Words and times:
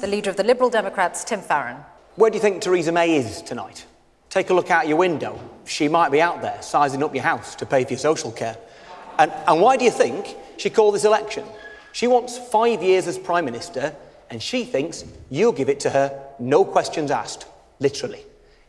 The 0.00 0.06
leader 0.06 0.28
of 0.28 0.36
the 0.36 0.44
Liberal 0.44 0.68
Democrats, 0.68 1.24
Tim 1.24 1.40
Farron. 1.40 1.78
Where 2.16 2.30
do 2.30 2.36
you 2.36 2.42
think 2.42 2.60
Theresa 2.60 2.92
May 2.92 3.16
is 3.16 3.40
tonight? 3.40 3.86
Take 4.28 4.50
a 4.50 4.54
look 4.54 4.70
out 4.70 4.86
your 4.86 4.98
window. 4.98 5.40
She 5.64 5.88
might 5.88 6.12
be 6.12 6.20
out 6.20 6.42
there 6.42 6.60
sizing 6.60 7.02
up 7.02 7.14
your 7.14 7.24
house 7.24 7.54
to 7.56 7.66
pay 7.66 7.82
for 7.84 7.92
your 7.92 7.98
social 7.98 8.30
care. 8.30 8.58
And, 9.18 9.32
and 9.46 9.60
why 9.60 9.78
do 9.78 9.86
you 9.86 9.90
think 9.90 10.36
she 10.58 10.68
called 10.68 10.94
this 10.94 11.06
election? 11.06 11.44
She 11.92 12.06
wants 12.06 12.36
five 12.36 12.82
years 12.82 13.06
as 13.06 13.16
Prime 13.16 13.46
Minister, 13.46 13.96
and 14.28 14.42
she 14.42 14.64
thinks 14.64 15.04
you'll 15.30 15.52
give 15.52 15.70
it 15.70 15.80
to 15.80 15.90
her, 15.90 16.26
no 16.38 16.62
questions 16.62 17.10
asked, 17.10 17.46
literally. 17.78 18.22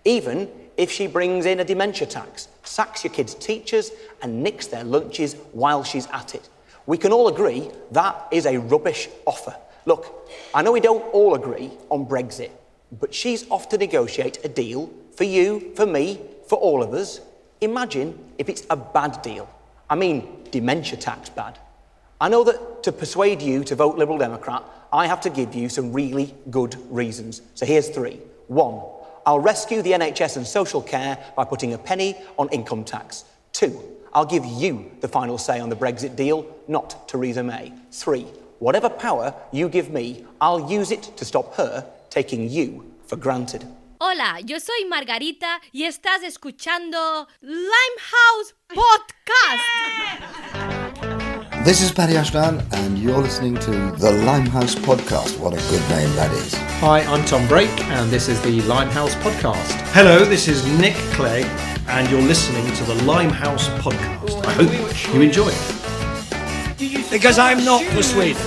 Even 0.05 0.49
if 0.77 0.89
she 0.89 1.07
brings 1.07 1.45
in 1.45 1.59
a 1.59 1.65
dementia 1.65 2.07
tax, 2.07 2.47
sacks 2.63 3.03
your 3.03 3.13
kids' 3.13 3.35
teachers, 3.35 3.91
and 4.21 4.41
nicks 4.41 4.67
their 4.67 4.85
lunches 4.85 5.33
while 5.51 5.83
she's 5.83 6.07
at 6.07 6.35
it. 6.35 6.47
We 6.85 6.97
can 6.97 7.11
all 7.11 7.27
agree 7.27 7.69
that 7.91 8.27
is 8.31 8.45
a 8.45 8.57
rubbish 8.57 9.09
offer. 9.25 9.55
Look, 9.87 10.29
I 10.53 10.63
know 10.63 10.73
we 10.73 10.81
don't 10.81 11.01
all 11.13 11.33
agree 11.33 11.71
on 11.89 12.05
Brexit, 12.05 12.51
but 12.99 13.15
she's 13.15 13.49
off 13.49 13.69
to 13.69 13.77
negotiate 13.77 14.43
a 14.43 14.49
deal 14.49 14.91
for 15.15 15.23
you, 15.23 15.71
for 15.77 15.85
me, 15.85 16.19
for 16.49 16.57
all 16.57 16.83
of 16.83 16.93
us. 16.93 17.21
Imagine 17.61 18.19
if 18.37 18.49
it's 18.49 18.67
a 18.69 18.75
bad 18.75 19.21
deal. 19.21 19.49
I 19.89 19.95
mean, 19.95 20.43
dementia 20.51 20.97
tax 20.97 21.29
bad. 21.29 21.57
I 22.19 22.27
know 22.27 22.43
that 22.43 22.83
to 22.83 22.91
persuade 22.91 23.41
you 23.41 23.63
to 23.63 23.75
vote 23.75 23.97
Liberal 23.97 24.17
Democrat, 24.17 24.61
I 24.91 25.07
have 25.07 25.21
to 25.21 25.29
give 25.29 25.55
you 25.55 25.69
some 25.69 25.93
really 25.93 26.35
good 26.49 26.75
reasons. 26.89 27.41
So 27.53 27.65
here's 27.65 27.87
three. 27.87 28.19
One, 28.47 28.81
I'll 29.25 29.39
rescue 29.39 29.81
the 29.81 29.93
NHS 29.93 30.35
and 30.35 30.45
social 30.45 30.81
care 30.81 31.17
by 31.37 31.45
putting 31.45 31.71
a 31.71 31.77
penny 31.77 32.17
on 32.37 32.49
income 32.49 32.83
tax. 32.83 33.23
Two, 33.53 33.81
I'll 34.13 34.25
give 34.25 34.43
you 34.43 34.91
the 34.99 35.07
final 35.07 35.37
say 35.37 35.61
on 35.61 35.69
the 35.69 35.77
Brexit 35.77 36.17
deal, 36.17 36.45
not 36.67 37.07
Theresa 37.07 37.41
May. 37.41 37.71
Three, 37.91 38.27
whatever 38.59 38.89
power 38.89 39.33
you 39.51 39.69
give 39.69 39.89
me, 39.89 40.25
I'll 40.41 40.69
use 40.69 40.91
it 40.91 41.03
to 41.17 41.25
stop 41.25 41.55
her 41.55 41.85
taking 42.09 42.49
you 42.49 42.83
for 43.05 43.15
granted. 43.15 43.65
Hola, 43.99 44.39
yo 44.45 44.59
soy 44.59 44.85
Margarita 44.87 45.59
y 45.73 45.83
estás 45.83 46.21
escuchando 46.23 47.27
Limehouse 47.41 48.53
Podcast. 48.69 49.63
This 51.65 51.81
is 51.81 51.91
Paddy 51.91 52.15
Ashdown, 52.15 52.63
and 52.71 52.97
you're 52.97 53.17
listening 53.17 53.55
to 53.55 53.71
the 53.97 54.11
Limehouse 54.23 54.75
Podcast. 54.75 55.37
What 55.39 55.53
a 55.53 55.57
good 55.69 55.81
name 55.89 56.15
that 56.15 56.31
is. 56.31 56.53
Hi, 56.79 57.01
I'm 57.01 57.25
Tom 57.25 57.45
Brake, 57.47 57.83
and 57.89 58.09
this 58.09 58.29
is 58.29 58.39
the 58.41 58.61
Limehouse 58.61 59.15
Podcast. 59.15 59.73
Hello, 59.91 60.23
this 60.23 60.47
is 60.47 60.65
Nick 60.79 60.95
Clegg, 61.13 61.45
and 61.87 62.09
you're 62.09 62.21
listening 62.21 62.65
to 62.75 62.83
the 62.85 63.03
Limehouse 63.03 63.67
Podcast. 63.81 64.45
I 64.45 64.53
hope 64.53 65.13
you 65.13 65.21
enjoy 65.21 65.49
it. 65.49 65.76
Because 67.09 67.39
I'm 67.39 67.63
not 67.63 67.83
persuaded 67.87 68.37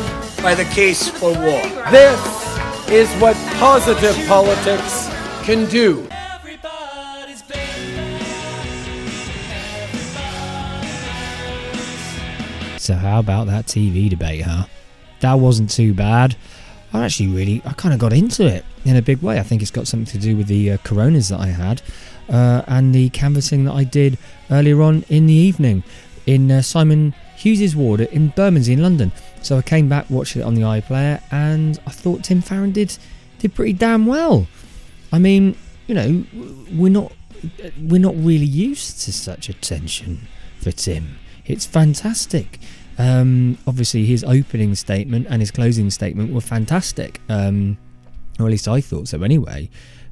by 0.42 0.54
the 0.54 0.64
case 0.64 1.08
for 1.08 1.32
war. 1.32 1.62
This 1.90 2.20
is 2.90 3.08
what 3.20 3.36
positive 3.58 4.14
politics 4.26 5.08
can 5.44 5.66
do. 5.70 6.06
So 12.76 12.94
how 12.94 13.20
about 13.20 13.46
that 13.46 13.66
TV 13.66 14.10
debate, 14.10 14.42
huh? 14.42 14.64
That 15.20 15.34
wasn't 15.34 15.70
too 15.70 15.94
bad. 15.94 16.36
I 16.92 17.04
actually 17.04 17.28
really, 17.28 17.62
I 17.64 17.72
kind 17.74 17.94
of 17.94 18.00
got 18.00 18.12
into 18.12 18.46
it 18.46 18.64
in 18.84 18.96
a 18.96 19.02
big 19.02 19.22
way. 19.22 19.38
I 19.38 19.42
think 19.42 19.62
it's 19.62 19.70
got 19.70 19.86
something 19.86 20.10
to 20.12 20.18
do 20.18 20.36
with 20.36 20.48
the 20.48 20.72
uh, 20.72 20.76
coronas 20.78 21.28
that 21.28 21.40
I 21.40 21.48
had 21.48 21.82
uh, 22.28 22.62
and 22.66 22.94
the 22.94 23.10
canvassing 23.10 23.64
that 23.64 23.74
I 23.74 23.84
did 23.84 24.18
earlier 24.50 24.82
on 24.82 25.04
in 25.08 25.26
the 25.26 25.34
evening 25.34 25.84
in 26.26 26.50
uh, 26.50 26.62
Simon 26.62 27.14
Hughes's 27.40 27.74
ward 27.74 28.00
in 28.00 28.28
Bermondsey 28.28 28.74
in 28.74 28.82
London. 28.82 29.12
So 29.42 29.56
I 29.56 29.62
came 29.62 29.88
back, 29.88 30.10
watched 30.10 30.36
it 30.36 30.42
on 30.42 30.54
the 30.54 30.60
iPlayer, 30.62 31.22
and 31.30 31.80
I 31.86 31.90
thought 31.90 32.24
Tim 32.24 32.42
Farron 32.42 32.72
did 32.72 32.96
did 33.38 33.54
pretty 33.54 33.72
damn 33.72 34.06
well. 34.06 34.46
I 35.12 35.18
mean, 35.18 35.56
you 35.86 35.94
know, 35.94 36.24
we're 36.72 36.92
not 36.92 37.12
we're 37.80 38.00
not 38.00 38.14
really 38.16 38.44
used 38.44 39.00
to 39.02 39.12
such 39.12 39.48
attention 39.48 40.28
for 40.60 40.70
Tim. 40.70 41.18
It's 41.46 41.64
fantastic. 41.64 42.58
Um, 42.98 43.56
obviously, 43.66 44.04
his 44.04 44.22
opening 44.22 44.74
statement 44.74 45.26
and 45.30 45.40
his 45.40 45.50
closing 45.50 45.88
statement 45.88 46.34
were 46.34 46.42
fantastic, 46.42 47.20
um, 47.30 47.78
or 48.38 48.44
at 48.44 48.50
least 48.50 48.68
I 48.68 48.82
thought 48.82 49.08
so. 49.08 49.22
Anyway, 49.22 49.70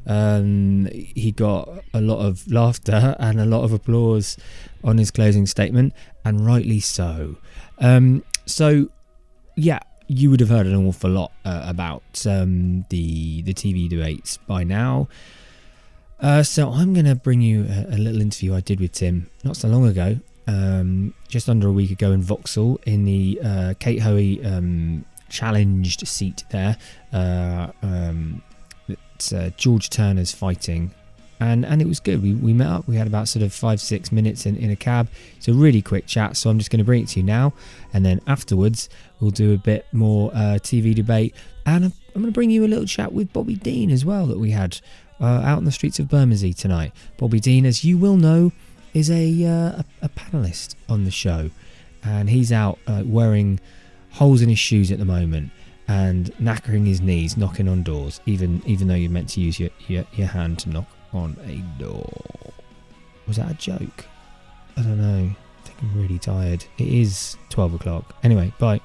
um, 0.08 0.88
he 0.92 1.32
got 1.32 1.84
a 1.94 2.00
lot 2.00 2.24
of 2.24 2.50
laughter 2.50 3.14
and 3.20 3.40
a 3.40 3.44
lot 3.44 3.62
of 3.62 3.72
applause 3.72 4.36
on 4.82 4.98
his 4.98 5.10
closing 5.10 5.46
statement, 5.46 5.92
and 6.24 6.44
rightly 6.44 6.80
so. 6.80 7.36
Um, 7.78 8.24
so, 8.46 8.88
yeah, 9.54 9.80
you 10.08 10.30
would 10.30 10.40
have 10.40 10.48
heard 10.48 10.66
an 10.66 10.74
awful 10.74 11.10
lot 11.10 11.32
uh, 11.44 11.62
about 11.66 12.26
um, 12.26 12.86
the 12.88 13.42
the 13.42 13.54
TV 13.54 13.88
debates 13.88 14.38
by 14.38 14.64
now. 14.64 15.08
Uh, 16.20 16.42
so 16.42 16.70
I'm 16.70 16.94
going 16.94 17.06
to 17.06 17.14
bring 17.14 17.40
you 17.40 17.64
a, 17.68 17.94
a, 17.94 17.98
little 17.98 18.20
interview 18.20 18.52
I 18.52 18.58
did 18.60 18.80
with 18.80 18.90
Tim 18.90 19.30
not 19.44 19.56
so 19.56 19.68
long 19.68 19.86
ago, 19.86 20.18
um, 20.48 21.14
just 21.28 21.48
under 21.48 21.68
a 21.68 21.72
week 21.72 21.92
ago 21.92 22.10
in 22.10 22.22
Vauxhall 22.22 22.80
in 22.86 23.04
the 23.04 23.40
uh, 23.44 23.74
Kate 23.78 24.00
Hoey 24.00 24.44
um, 24.44 25.04
challenged 25.28 26.08
seat 26.08 26.42
there. 26.50 26.76
Uh, 27.12 27.68
um, 27.82 28.42
uh, 29.32 29.50
George 29.56 29.90
Turner's 29.90 30.32
fighting 30.32 30.92
and 31.40 31.64
and 31.64 31.80
it 31.80 31.86
was 31.86 32.00
good. 32.00 32.22
We, 32.22 32.34
we 32.34 32.52
met 32.52 32.68
up. 32.68 32.88
We 32.88 32.96
had 32.96 33.06
about 33.06 33.28
sort 33.28 33.42
of 33.42 33.52
five 33.52 33.80
six 33.80 34.10
minutes 34.10 34.46
in, 34.46 34.56
in 34.56 34.70
a 34.70 34.76
cab. 34.76 35.08
It's 35.36 35.48
a 35.48 35.54
really 35.54 35.82
quick 35.82 36.06
chat. 36.06 36.36
So 36.36 36.50
I'm 36.50 36.58
just 36.58 36.70
going 36.70 36.78
to 36.78 36.84
bring 36.84 37.02
it 37.02 37.08
to 37.10 37.20
you 37.20 37.24
now, 37.24 37.52
and 37.92 38.04
then 38.04 38.20
afterwards 38.26 38.88
we'll 39.20 39.30
do 39.30 39.54
a 39.54 39.58
bit 39.58 39.86
more 39.92 40.30
uh, 40.32 40.58
TV 40.60 40.94
debate, 40.94 41.34
and 41.66 41.86
I'm, 41.86 41.92
I'm 42.14 42.22
going 42.22 42.32
to 42.32 42.32
bring 42.32 42.50
you 42.50 42.64
a 42.64 42.68
little 42.68 42.86
chat 42.86 43.12
with 43.12 43.32
Bobby 43.32 43.54
Dean 43.54 43.90
as 43.90 44.04
well 44.04 44.26
that 44.26 44.38
we 44.38 44.50
had 44.50 44.80
uh, 45.20 45.24
out 45.24 45.58
on 45.58 45.64
the 45.64 45.72
streets 45.72 45.98
of 45.98 46.08
Bermondsey 46.08 46.52
tonight. 46.52 46.92
Bobby 47.16 47.40
Dean, 47.40 47.64
as 47.66 47.84
you 47.84 47.98
will 47.98 48.16
know, 48.16 48.52
is 48.94 49.10
a 49.10 49.44
uh, 49.44 49.50
a, 49.50 49.84
a, 50.02 50.08
panelist 50.08 50.74
on 50.88 51.04
the 51.04 51.10
show, 51.10 51.50
and 52.02 52.30
he's 52.30 52.50
out 52.52 52.78
uh, 52.86 53.02
wearing 53.04 53.60
holes 54.12 54.42
in 54.42 54.48
his 54.48 54.58
shoes 54.58 54.90
at 54.90 54.98
the 54.98 55.04
moment 55.04 55.52
and 55.88 56.26
knackering 56.34 56.86
his 56.86 57.00
knees, 57.00 57.36
knocking 57.36 57.66
on 57.66 57.82
doors, 57.82 58.20
even 58.26 58.62
even 58.66 58.88
though 58.88 58.94
you're 58.94 59.10
meant 59.10 59.30
to 59.30 59.40
use 59.40 59.58
your, 59.58 59.70
your, 59.88 60.04
your 60.12 60.28
hand 60.28 60.58
to 60.60 60.68
knock 60.68 60.86
on 61.12 61.36
a 61.46 61.82
door. 61.82 62.10
Was 63.26 63.36
that 63.36 63.50
a 63.50 63.54
joke? 63.54 64.04
I 64.76 64.82
don't 64.82 65.00
know. 65.00 65.30
I 65.30 65.66
think 65.66 65.78
I'm 65.82 66.00
really 66.00 66.18
tired. 66.18 66.64
It 66.78 66.86
is 66.86 67.36
12 67.50 67.74
o'clock. 67.74 68.14
Anyway, 68.22 68.52
bye. 68.58 68.80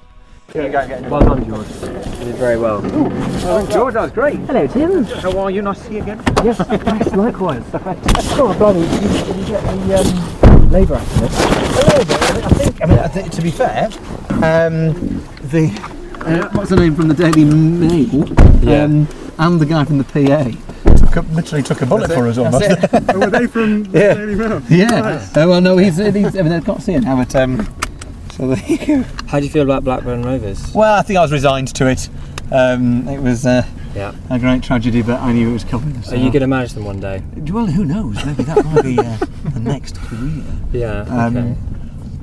Here 0.52 0.66
you 0.66 0.72
go, 0.72 0.86
get 0.86 1.08
Well 1.10 1.20
done, 1.20 1.44
George. 1.46 1.68
You 1.68 2.24
did 2.26 2.34
very 2.36 2.58
well. 2.58 2.80
Oh, 2.84 3.66
George, 3.70 3.94
that 3.94 4.02
was 4.02 4.12
great. 4.12 4.38
Hello, 4.40 4.66
Tim. 4.66 5.04
How 5.04 5.38
are 5.38 5.50
you? 5.50 5.62
Nice 5.62 5.78
to 5.78 5.84
see 5.84 5.94
you 5.94 6.02
again. 6.02 6.22
Yes, 6.44 6.58
yes, 6.68 7.14
likewise. 7.14 7.64
Oh, 8.36 8.54
blimey, 8.58 8.80
did 8.80 9.02
you, 9.02 9.24
did 9.24 9.36
you 9.36 9.46
get 9.46 9.62
the 9.62 10.50
um, 10.50 10.70
Labour 10.70 10.96
activist? 10.96 11.94
A 11.94 11.98
little 11.98 12.04
bit. 12.04 12.44
I 12.44 12.48
think. 12.50 12.82
I 12.82 12.86
mean, 12.86 12.98
I 12.98 13.08
think, 13.08 13.32
to 13.32 13.42
be 13.42 13.50
fair, 13.50 13.86
um, 14.42 14.92
the 15.50 15.70
uh, 16.24 16.48
what's 16.52 16.70
the 16.70 16.76
name 16.76 16.94
from 16.94 17.08
the 17.08 17.14
Daily 17.14 17.44
Mail? 17.44 18.28
Yeah. 18.62 18.84
Um, 18.84 19.08
and 19.38 19.60
the 19.60 19.66
guy 19.66 19.84
from 19.84 19.98
the 19.98 20.04
PA 20.04 20.44
took, 21.12 21.28
literally 21.30 21.62
took 21.62 21.82
a 21.82 21.86
bullet 21.86 22.10
for 22.12 22.26
us 22.28 22.38
almost. 22.38 22.64
oh, 22.92 23.18
were 23.18 23.30
they 23.30 23.46
from 23.46 23.84
Yeah. 23.92 24.14
Daily 24.14 24.34
Mail? 24.34 24.62
yeah. 24.68 24.86
Nice. 24.86 25.36
Oh 25.36 25.48
well, 25.48 25.60
no, 25.60 25.76
he's, 25.76 25.96
he's 25.96 26.06
I 26.16 26.20
mean, 26.42 26.48
they've 26.50 26.64
got 26.64 26.76
to 26.76 26.82
see 26.82 26.94
it 26.94 27.02
now. 27.02 27.16
But 27.16 27.34
um, 27.36 27.66
so 28.32 28.48
there 28.48 28.64
you 28.66 28.78
go. 28.78 29.02
How 29.26 29.38
do 29.40 29.44
you 29.46 29.50
feel 29.50 29.62
about 29.64 29.84
Blackburn 29.84 30.22
Rovers? 30.22 30.72
Well, 30.74 30.94
I 30.98 31.02
think 31.02 31.18
I 31.18 31.22
was 31.22 31.32
resigned 31.32 31.74
to 31.76 31.88
it. 31.88 32.08
Um, 32.52 33.08
it 33.08 33.20
was 33.20 33.46
uh, 33.46 33.66
Yeah. 33.94 34.14
a 34.30 34.38
great 34.38 34.62
tragedy, 34.62 35.02
but 35.02 35.20
I 35.20 35.32
knew 35.32 35.50
it 35.50 35.52
was 35.52 35.64
coming. 35.64 36.00
So. 36.02 36.12
Are 36.12 36.16
you 36.16 36.30
going 36.30 36.40
to 36.40 36.46
manage 36.46 36.72
them 36.74 36.84
one 36.84 37.00
day? 37.00 37.22
Well, 37.50 37.66
who 37.66 37.84
knows? 37.84 38.24
Maybe 38.24 38.42
that 38.44 38.64
might 38.66 38.82
be 38.82 38.98
uh, 38.98 39.16
the 39.50 39.60
next 39.60 39.96
career. 39.98 40.42
Yeah. 40.72 41.02
Um, 41.08 41.36
Okay. 41.36 41.54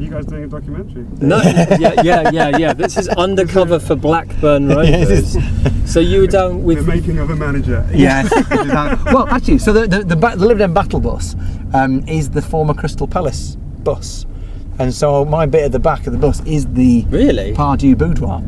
Are 0.02 0.04
you 0.04 0.10
guys 0.10 0.26
doing 0.26 0.46
a 0.46 0.48
documentary? 0.48 1.06
No, 1.20 1.40
yeah, 1.44 2.02
yeah, 2.02 2.32
yeah, 2.32 2.58
yeah. 2.58 2.74
This 2.74 2.98
is 2.98 3.08
undercover 3.10 3.78
for 3.78 3.96
Blackburn 3.96 4.68
Rovers. 4.76 5.38
so 5.86 6.00
you 6.00 6.22
were 6.22 6.28
down 6.28 6.64
with 6.64 6.80
The 6.80 6.92
making 6.92 7.20
of 7.20 7.30
a 7.30 7.36
manager. 7.36 7.88
Yes. 7.94 8.32
well, 9.06 9.28
actually, 9.28 9.60
so 9.60 9.72
the 9.72 9.86
the, 9.86 10.04
the, 10.04 10.16
ba- 10.16 10.36
the 10.36 10.48
Lib 10.48 10.58
Dem 10.58 10.74
Battle 10.74 11.00
bus 11.00 11.36
um, 11.76 12.04
is 12.08 12.32
the 12.32 12.42
former 12.42 12.74
Crystal 12.74 13.08
Palace 13.08 13.58
bus, 13.84 14.26
and 14.80 14.92
so 14.92 15.24
my 15.24 15.46
bit 15.46 15.66
at 15.66 15.72
the 15.72 15.80
back 15.80 16.08
of 16.08 16.14
the 16.14 16.20
bus 16.20 16.44
is 16.48 16.66
the 16.74 17.06
Really? 17.10 17.54
Pardew 17.54 17.96
boudoir. 17.96 18.42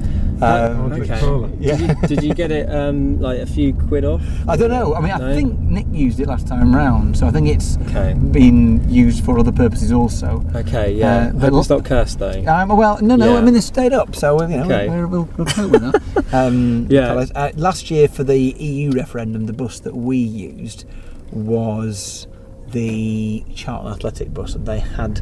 Um, 0.44 0.92
Okay. 0.94 1.56
Yeah. 1.60 1.78
Did 1.78 1.82
you, 1.90 2.08
did 2.08 2.24
you 2.24 2.34
get 2.34 2.52
it 2.52 2.70
um, 2.74 3.20
like 3.20 3.40
a 3.40 3.46
few 3.46 3.74
quid 3.74 4.06
off? 4.06 4.22
I 4.48 4.56
don't 4.56 4.70
know. 4.70 4.94
I 4.96 5.02
mean, 5.02 5.12
I 5.12 5.18
No? 5.18 5.36
think 5.36 5.60
Nick 5.60 5.86
used 5.92 6.20
it 6.20 6.28
last 6.28 6.48
time 6.48 6.76
round, 6.76 7.18
so 7.18 7.26
I 7.28 7.32
think 7.32 7.48
it's 7.48 7.78
Okay. 7.90 8.14
been 8.14 8.88
used 8.90 9.24
for 9.24 9.40
other 9.40 9.52
purposes 9.52 9.92
also. 9.92 10.44
Okay, 10.56 10.94
yeah. 10.94 11.28
Uh, 11.28 11.32
but 11.34 11.54
it's 11.54 11.70
not 11.70 11.86
cursed 11.86 12.20
though. 12.20 12.44
Um, 12.48 12.70
well, 12.78 13.00
no, 13.02 13.16
no. 13.16 13.34
Yeah. 13.34 13.40
I 13.40 13.42
mean, 13.42 13.54
they 13.54 13.62
stayed 13.62 13.94
up, 13.94 14.16
so 14.16 14.42
you 14.44 14.58
know 14.58 14.66
Okay. 14.66 14.90
we'll, 14.90 15.08
we'll, 15.08 15.30
we'll 15.38 15.48
cope 15.48 15.72
with 15.72 15.82
that. 15.82 16.02
Um, 16.34 16.88
Yeah. 16.90 17.14
Uh, 17.36 17.52
last 17.56 17.92
year 17.92 18.08
for 18.08 18.24
the 18.24 18.38
EU 18.40 18.92
referendum, 18.92 19.46
the 19.46 19.54
bus 19.54 19.80
that 19.82 19.96
we 19.96 20.18
used 20.18 20.86
was 21.32 22.28
the 22.72 23.44
Charlton 23.56 23.92
Athletic 23.92 24.34
bus, 24.34 24.56
and 24.56 24.66
they 24.66 24.80
had 24.80 25.22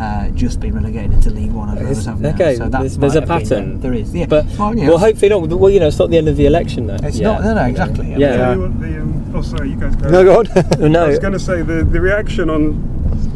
uh, 0.00 0.28
just 0.30 0.60
been 0.60 0.74
relegated 0.74 1.12
into 1.12 1.30
League 1.30 1.52
One. 1.52 1.68
As 1.76 1.82
well 1.82 1.90
as 1.90 2.04
have 2.06 2.20
now. 2.20 2.28
Okay, 2.30 2.56
so 2.56 2.68
that 2.68 2.80
there's, 2.80 2.96
there's 2.96 3.16
a 3.16 3.20
might 3.20 3.28
have 3.28 3.40
been, 3.40 3.48
pattern. 3.48 3.74
uh, 3.76 3.78
there 3.82 3.92
is, 3.92 4.14
yeah. 4.14 4.26
But 4.26 4.46
well, 4.58 4.74
you 4.74 4.84
know, 4.84 4.88
well, 4.90 4.98
hopefully 4.98 5.28
not. 5.28 5.48
Well, 5.48 5.70
you 5.70 5.80
know, 5.80 5.88
it's 5.88 5.98
not 5.98 6.10
the 6.10 6.18
end 6.18 6.28
of 6.28 6.36
the 6.36 6.46
election, 6.46 6.86
though. 6.86 6.96
it's 7.02 7.18
Yeah. 7.18 7.32
not. 7.32 7.44
No, 7.44 7.54
no, 7.54 7.64
exactly. 7.66 8.06
I 8.06 8.08
mean, 8.10 8.20
Yeah. 8.20 8.36
Tell 8.36 8.60
what 8.60 8.80
the, 8.80 9.00
um, 9.00 9.32
oh, 9.34 9.42
sorry, 9.42 9.70
you 9.70 9.76
guys 9.76 9.96
go. 9.96 10.08
No, 10.08 10.24
go 10.24 10.38
on. 10.40 10.46
I 10.96 11.06
was 11.08 11.18
going 11.18 11.32
to 11.34 11.38
say 11.38 11.62
the, 11.62 11.84
the 11.84 12.00
reaction 12.00 12.48
on 12.50 12.88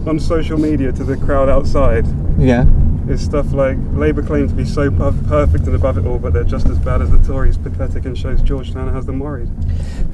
on 0.06 0.20
social 0.20 0.58
media 0.58 0.92
to 0.92 1.02
the 1.04 1.16
crowd 1.16 1.48
outside 1.48 2.06
yeah. 2.38 2.64
Is 3.08 3.22
stuff 3.22 3.52
like 3.52 3.76
Labour 3.92 4.22
claim 4.22 4.48
to 4.48 4.54
be 4.54 4.64
so 4.64 4.90
perfect 4.90 5.66
and 5.66 5.74
above 5.74 5.98
it 5.98 6.06
all, 6.06 6.18
but 6.18 6.32
they're 6.32 6.42
just 6.42 6.66
as 6.68 6.78
bad 6.78 7.02
as 7.02 7.10
the 7.10 7.18
Tories. 7.18 7.58
Pathetic 7.58 8.06
and 8.06 8.16
shows 8.16 8.38
George 8.40 8.54
Georgetown 8.68 8.92
has 8.94 9.04
them 9.04 9.18
worried. 9.18 9.48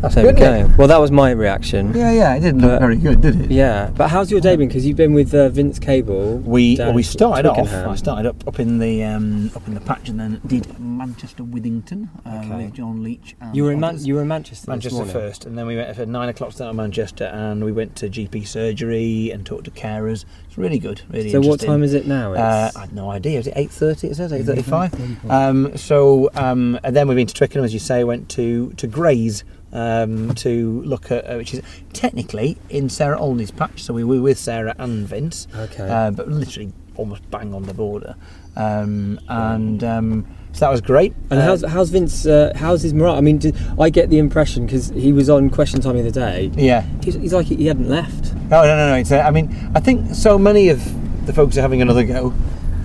That's 0.01 0.15
There 0.17 0.27
we 0.27 0.33
good. 0.33 0.61
isn't. 0.65 0.77
Well, 0.77 0.89
that 0.89 1.01
was 1.01 1.11
my 1.13 1.31
reaction. 1.31 1.95
Yeah, 1.95 2.11
yeah. 2.11 2.35
It 2.35 2.41
didn't 2.41 2.63
look 2.63 2.71
But- 2.73 2.81
very 2.81 2.97
good, 2.97 3.21
did 3.21 3.41
it? 3.43 3.51
Yeah, 3.51 3.91
but 3.95 4.09
how's 4.09 4.31
your 4.31 4.41
day 4.41 4.57
been? 4.57 4.67
Because 4.69 4.87
you've 4.87 4.97
been 4.97 5.13
with 5.13 5.33
uh, 5.35 5.51
Vince 5.51 5.79
Cable. 5.79 6.39
We 6.39 6.77
well, 6.79 6.93
we 6.93 7.03
started 7.05 7.47
off. 7.47 7.71
I 7.73 7.95
started 7.95 8.29
up 8.29 8.47
up 8.49 8.59
in 8.59 8.79
the 8.79 9.05
um, 9.05 9.53
up 9.55 9.67
in 9.69 9.75
the 9.75 9.81
patch, 9.81 10.09
and 10.09 10.19
then 10.19 10.41
did 10.47 10.79
Manchester 10.81 11.45
Withington 11.45 12.09
uh, 12.27 12.41
Okay. 12.45 12.65
with 12.65 12.75
John 12.75 13.03
Leech. 13.05 13.37
And 13.41 13.55
You 13.55 13.65
were 13.65 13.73
in 13.73 13.79
Man- 13.81 14.03
you 14.05 14.15
were 14.17 14.23
in 14.23 14.29
Manchester. 14.29 14.69
Manchester 14.71 14.97
morning. 14.97 15.13
first, 15.13 15.45
and 15.47 15.57
then 15.57 15.67
we 15.67 15.77
went 15.77 15.95
for 15.97 16.07
nine 16.07 16.29
o'clock 16.29 16.53
start 16.53 16.71
at 16.71 16.75
Manchester, 16.77 17.25
and 17.25 17.63
we 17.65 17.71
went 17.73 17.95
to 17.97 18.09
GP 18.09 18.47
surgery 18.47 19.31
and 19.31 19.47
talked 19.47 19.65
to 19.67 19.71
carers. 19.71 20.25
It's 20.49 20.59
really 20.59 20.79
good, 20.81 21.03
really. 21.11 21.31
So 21.31 21.41
what 21.41 21.61
time 21.61 21.83
is 21.85 21.95
it 21.95 22.07
now? 22.09 22.33
I 22.81 22.85
had 22.87 22.95
no 22.95 23.11
idea. 23.11 23.39
Is 23.39 23.47
it 23.47 23.53
eight 23.57 23.71
thirty? 23.71 24.09
It 24.09 24.17
says 24.17 24.33
eight 24.33 24.47
thirty-five. 24.47 25.31
Um, 25.31 25.77
so 25.77 26.31
um, 26.35 26.79
and 26.83 26.97
then 26.97 27.09
we've 27.09 27.17
been 27.17 27.27
to 27.27 27.35
Twickenham, 27.35 27.65
as 27.65 27.75
you 27.75 27.79
say. 27.79 28.05
Went 28.05 28.29
to 28.31 28.73
to 28.79 28.87
Grays 28.87 29.45
um, 29.73 30.35
to 30.37 30.81
look 30.83 31.11
at, 31.13 31.29
uh, 31.31 31.37
which 31.37 31.53
is 31.53 31.61
technically 31.93 32.57
in 32.71 32.89
Sarah 32.89 33.19
Olney's 33.19 33.51
patch. 33.51 33.83
So 33.83 33.93
we 33.93 34.03
were 34.03 34.23
with 34.23 34.39
Sarah 34.39 34.75
and 34.79 35.07
Vince. 35.07 35.47
Okay. 35.55 35.87
Uh, 35.89 36.11
but 36.11 36.29
literally 36.29 36.73
almost 36.97 37.31
bang 37.31 37.53
on 37.55 37.65
the 37.65 37.75
border. 37.75 38.17
Um, 38.57 39.21
and 39.29 39.85
um, 39.85 40.27
so 40.53 40.61
that 40.61 40.71
was 40.71 40.81
great. 40.81 41.15
And 41.31 41.39
Uh, 41.39 41.45
how's 41.45 41.63
how's 41.65 41.91
Vince? 41.91 42.25
Uh, 42.27 42.53
how's 42.57 42.81
his 42.83 42.95
morale? 42.95 43.15
I 43.17 43.21
mean, 43.21 43.37
did, 43.39 43.57
I 43.79 43.91
get 43.91 44.09
the 44.09 44.19
impression 44.19 44.65
because 44.65 44.89
he 44.89 45.13
was 45.13 45.29
on 45.29 45.51
Question 45.51 45.83
Time 45.83 45.95
the 45.97 46.01
other 46.01 46.11
day. 46.11 46.51
yeah. 46.57 46.83
He's, 47.05 47.15
he's 47.15 47.33
like 47.35 47.47
he 47.47 47.67
hadn't 47.67 47.91
left. 47.91 48.33
No, 48.51 48.63
no, 48.63 48.75
no, 48.77 48.89
no. 48.91 48.95
It's, 48.97 49.13
uh, 49.13 49.19
I 49.21 49.31
mean, 49.31 49.71
I 49.75 49.81
think 49.81 50.15
so 50.15 50.39
many 50.39 50.71
of 50.71 50.81
the 51.27 51.33
folks 51.35 51.57
are 51.59 51.61
having 51.61 51.83
another 51.83 52.03
go. 52.05 52.33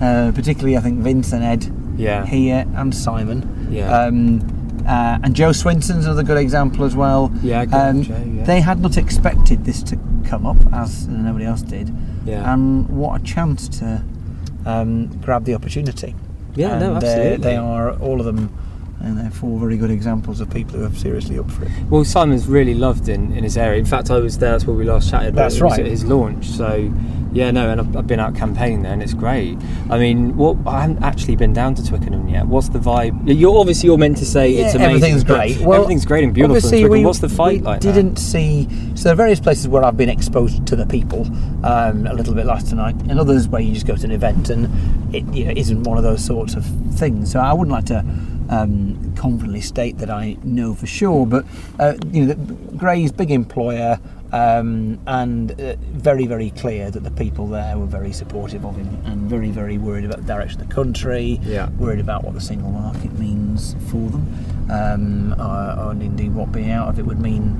Uh, 0.00 0.30
particularly, 0.32 0.76
I 0.76 0.80
think 0.80 1.00
Vince 1.00 1.32
and 1.32 1.42
Ed 1.42 1.72
Yeah. 1.96 2.26
here 2.26 2.66
and 2.74 2.94
Simon. 2.94 3.68
Yeah. 3.70 3.90
Um, 3.96 4.40
uh, 4.86 5.18
and 5.22 5.34
Jo 5.34 5.52
Swinson's 5.52 6.04
another 6.04 6.22
good 6.22 6.38
example 6.38 6.84
as 6.84 6.94
well. 6.94 7.32
Yeah, 7.42 7.64
good, 7.64 7.74
Um, 7.74 8.02
Jo, 8.02 8.14
yeah. 8.34 8.44
They 8.44 8.60
had 8.60 8.80
not 8.80 8.96
expected 8.96 9.64
this 9.64 9.82
to 9.84 9.98
come 10.24 10.46
up, 10.46 10.58
as 10.72 11.08
nobody 11.08 11.44
else 11.44 11.62
did. 11.62 11.90
Yeah. 12.24 12.52
And 12.52 12.88
what 12.88 13.20
a 13.20 13.24
chance 13.24 13.68
to 13.80 14.02
um, 14.64 15.06
grab 15.22 15.44
the 15.44 15.54
opportunity. 15.54 16.14
Yeah, 16.54 16.72
and, 16.72 16.80
no, 16.80 16.92
uh, 16.92 16.96
absolutely. 16.96 17.36
they 17.38 17.56
are 17.56 17.92
all 17.98 18.20
of 18.20 18.26
them, 18.26 18.50
and 19.02 19.18
they're 19.18 19.30
four 19.30 19.58
very 19.58 19.76
good 19.76 19.90
examples 19.90 20.40
of 20.40 20.50
people 20.50 20.78
who 20.78 20.86
are 20.86 20.94
seriously 20.94 21.38
up 21.38 21.50
for 21.50 21.64
it. 21.64 21.70
Well, 21.90 22.04
Simon's 22.04 22.46
really 22.46 22.74
loved 22.74 23.08
in, 23.08 23.32
in 23.32 23.44
his 23.44 23.56
area. 23.56 23.78
In 23.78 23.84
fact, 23.84 24.10
I 24.10 24.18
was 24.18 24.38
there. 24.38 24.52
That's 24.52 24.64
where 24.66 24.76
we 24.76 24.84
last 24.84 25.10
chatted. 25.10 25.34
That's 25.34 25.60
right. 25.60 25.78
At 25.80 25.86
his 25.86 26.04
launch. 26.04 26.46
So, 26.46 26.92
yeah, 27.32 27.50
no, 27.50 27.68
and 27.70 27.80
I've, 27.80 27.96
I've 27.96 28.06
been 28.06 28.20
out 28.20 28.34
campaigning 28.34 28.82
there, 28.82 28.92
and 28.94 29.02
it's 29.02 29.12
great. 29.12 29.58
I 29.90 29.98
mean, 29.98 30.36
what 30.36 30.56
I 30.66 30.80
haven't 30.82 31.02
actually 31.02 31.36
been 31.36 31.52
down 31.52 31.74
to 31.74 31.86
Twickenham 31.86 32.28
yet. 32.28 32.46
What's 32.46 32.70
the 32.70 32.78
vibe? 32.78 33.20
You're 33.26 33.58
obviously 33.58 33.88
you're 33.88 33.98
meant 33.98 34.16
to 34.18 34.24
say 34.26 34.52
it's 34.54 34.74
amazing. 34.74 34.82
Everything's 34.96 35.24
great. 35.24 35.60
Well, 35.60 35.82
everything's 35.82 36.06
great 36.06 36.24
and 36.24 36.32
beautiful. 36.32 36.54
In 36.54 36.56
obviously 36.56 36.78
Twickenham. 36.80 37.00
we- 37.00 37.06
What's 37.06 37.18
the 37.18 37.28
fight 37.28 37.60
we 37.60 37.66
like? 37.66 37.80
didn't 37.80 38.16
see. 38.16 38.66
So 38.94 39.04
there 39.04 39.12
are 39.12 39.16
various 39.16 39.40
places 39.40 39.68
where 39.68 39.84
I've 39.84 39.96
been 39.98 40.08
exposed 40.08 40.66
to 40.66 40.74
the 40.76 40.86
people, 40.86 41.26
um, 41.64 42.06
a 42.06 42.14
little 42.14 42.32
bit 42.34 42.46
last 42.46 42.68
tonight, 42.68 42.94
and 43.08 43.20
others 43.20 43.46
where 43.48 43.60
you 43.60 43.74
just 43.74 43.86
go 43.86 43.94
to 43.96 44.04
an 44.04 44.10
event 44.12 44.48
and 44.48 45.14
it 45.14 45.24
you 45.34 45.44
know, 45.44 45.52
isn't 45.54 45.82
one 45.84 45.98
of 45.98 46.04
those 46.04 46.24
sorts 46.24 46.54
of 46.54 46.64
things. 46.94 47.30
So 47.30 47.40
I 47.40 47.52
wouldn't 47.52 47.72
like 47.72 47.84
to 47.86 48.02
um, 48.48 49.14
confidently 49.16 49.60
state 49.60 49.98
that 49.98 50.10
I 50.10 50.36
know 50.42 50.74
for 50.74 50.86
sure, 50.86 51.26
but 51.26 51.44
uh, 51.78 51.94
you 52.10 52.26
know, 52.26 52.34
Gray's 52.76 53.12
big 53.12 53.30
employer. 53.30 53.98
Um, 54.32 54.98
and 55.06 55.52
uh, 55.52 55.76
very, 55.92 56.26
very 56.26 56.50
clear 56.50 56.90
that 56.90 57.04
the 57.04 57.12
people 57.12 57.46
there 57.46 57.78
were 57.78 57.86
very 57.86 58.12
supportive 58.12 58.66
of 58.66 58.76
him 58.76 59.00
and 59.06 59.30
very, 59.30 59.50
very 59.50 59.78
worried 59.78 60.04
about 60.04 60.16
the 60.18 60.26
direction 60.26 60.60
of 60.60 60.68
the 60.68 60.74
country, 60.74 61.38
Yeah. 61.44 61.68
worried 61.78 62.00
about 62.00 62.24
what 62.24 62.34
the 62.34 62.40
single 62.40 62.70
market 62.72 63.16
means 63.20 63.76
for 63.88 64.10
them, 64.10 64.26
um, 64.68 65.34
uh, 65.38 65.90
and 65.90 66.02
indeed 66.02 66.34
what 66.34 66.50
being 66.50 66.72
out 66.72 66.88
of 66.88 66.98
it 66.98 67.06
would 67.06 67.20
mean 67.20 67.56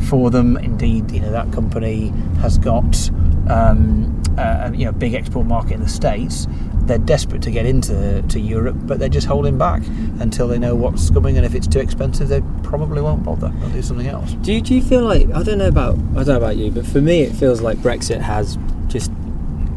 for 0.00 0.30
them. 0.30 0.58
Indeed, 0.58 1.10
you 1.10 1.20
know 1.20 1.32
that 1.32 1.50
company 1.50 2.12
has 2.42 2.58
got 2.58 3.10
um, 3.48 4.22
uh, 4.36 4.70
you 4.74 4.84
know 4.84 4.92
big 4.92 5.14
export 5.14 5.46
market 5.46 5.72
in 5.74 5.80
the 5.80 5.88
states. 5.88 6.46
They're 6.86 6.98
desperate 6.98 7.42
to 7.42 7.50
get 7.50 7.66
into 7.66 8.22
to 8.28 8.40
Europe, 8.40 8.76
but 8.80 8.98
they're 8.98 9.08
just 9.08 9.26
holding 9.26 9.56
back 9.56 9.82
until 10.20 10.48
they 10.48 10.58
know 10.58 10.74
what's 10.74 11.10
coming. 11.10 11.36
And 11.36 11.46
if 11.46 11.54
it's 11.54 11.66
too 11.66 11.78
expensive, 11.78 12.28
they 12.28 12.42
probably 12.62 13.00
won't 13.00 13.22
bother. 13.22 13.48
They'll 13.60 13.70
do 13.70 13.82
something 13.82 14.08
else. 14.08 14.32
Do 14.34 14.52
you, 14.52 14.60
do 14.60 14.74
you 14.74 14.82
feel 14.82 15.02
like 15.02 15.30
I 15.30 15.42
don't 15.42 15.58
know 15.58 15.68
about 15.68 15.94
I 15.94 16.24
don't 16.24 16.28
know 16.28 16.36
about 16.36 16.56
you, 16.56 16.70
but 16.70 16.86
for 16.86 17.00
me 17.00 17.22
it 17.22 17.34
feels 17.34 17.60
like 17.60 17.78
Brexit 17.78 18.20
has 18.20 18.58
just 18.88 19.10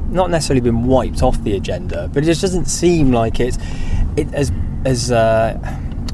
not 0.10 0.30
necessarily 0.30 0.62
been 0.62 0.86
wiped 0.86 1.22
off 1.22 1.42
the 1.44 1.56
agenda, 1.56 2.10
but 2.13 2.24
it 2.24 2.25
just 2.25 2.42
doesn't 2.42 2.66
seem 2.66 3.12
like 3.12 3.40
it's 3.40 3.57
it 4.18 4.34
as 4.34 4.52
as 4.86 5.12
uh, 5.12 5.60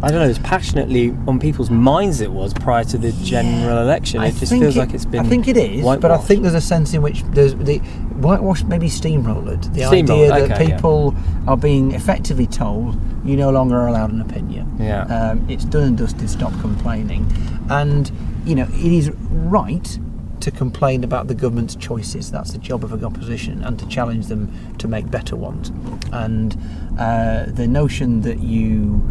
I 0.03 0.09
don't 0.09 0.19
know 0.21 0.29
as 0.29 0.39
passionately 0.39 1.15
on 1.27 1.39
people's 1.39 1.69
minds 1.69 2.21
it 2.21 2.31
was 2.31 2.53
prior 2.53 2.83
to 2.85 2.97
the 2.97 3.11
general 3.23 3.77
election. 3.77 4.19
I 4.19 4.27
It 4.27 4.35
just 4.35 4.51
feels 4.51 4.75
it- 4.75 4.79
like 4.79 4.93
it's 4.93 5.05
been. 5.05 5.19
I 5.25 5.29
think 5.29 5.47
it 5.47 5.57
is, 5.57 5.83
but 5.83 6.09
I 6.09 6.17
think 6.17 6.41
there's 6.41 6.55
a 6.55 6.61
sense 6.61 6.93
in 6.93 7.01
which 7.03 7.23
there's 7.31 7.53
the 7.55 7.77
whitewash 8.19 8.63
maybe 8.63 8.87
steamrolled. 8.87 9.71
The 9.73 9.83
idea 9.85 10.29
that 10.29 10.51
okay, 10.51 10.69
yeah. 10.69 10.75
people 10.75 11.13
are 11.47 11.57
being 11.57 11.91
effectively 11.91 12.47
told 12.47 12.99
you 13.23 13.35
no 13.37 13.51
longer 13.51 13.75
are 13.77 13.87
allowed 13.87 14.11
an 14.11 14.21
opinion. 14.21 14.75
Yeah. 14.79 15.03
Um, 15.03 15.45
it's 15.47 15.65
done 15.65 15.83
and 15.83 15.97
dusted. 15.97 16.29
Stop 16.29 16.59
complaining, 16.61 17.31
and 17.69 18.11
you 18.43 18.55
know 18.55 18.67
it 18.73 18.91
is 18.91 19.11
right 19.29 19.99
to 20.39 20.49
complain 20.49 21.03
about 21.03 21.27
the 21.27 21.35
government's 21.35 21.75
choices. 21.75 22.31
That's 22.31 22.51
the 22.53 22.57
job 22.57 22.83
of 22.83 22.91
an 22.91 23.05
opposition, 23.05 23.63
and 23.63 23.77
to 23.77 23.87
challenge 23.87 24.25
them 24.27 24.51
to 24.79 24.87
make 24.87 25.11
better 25.11 25.35
ones. 25.35 25.71
And 26.11 26.57
uh, 26.97 27.45
the 27.45 27.67
notion 27.67 28.21
that 28.21 28.39
you 28.39 29.03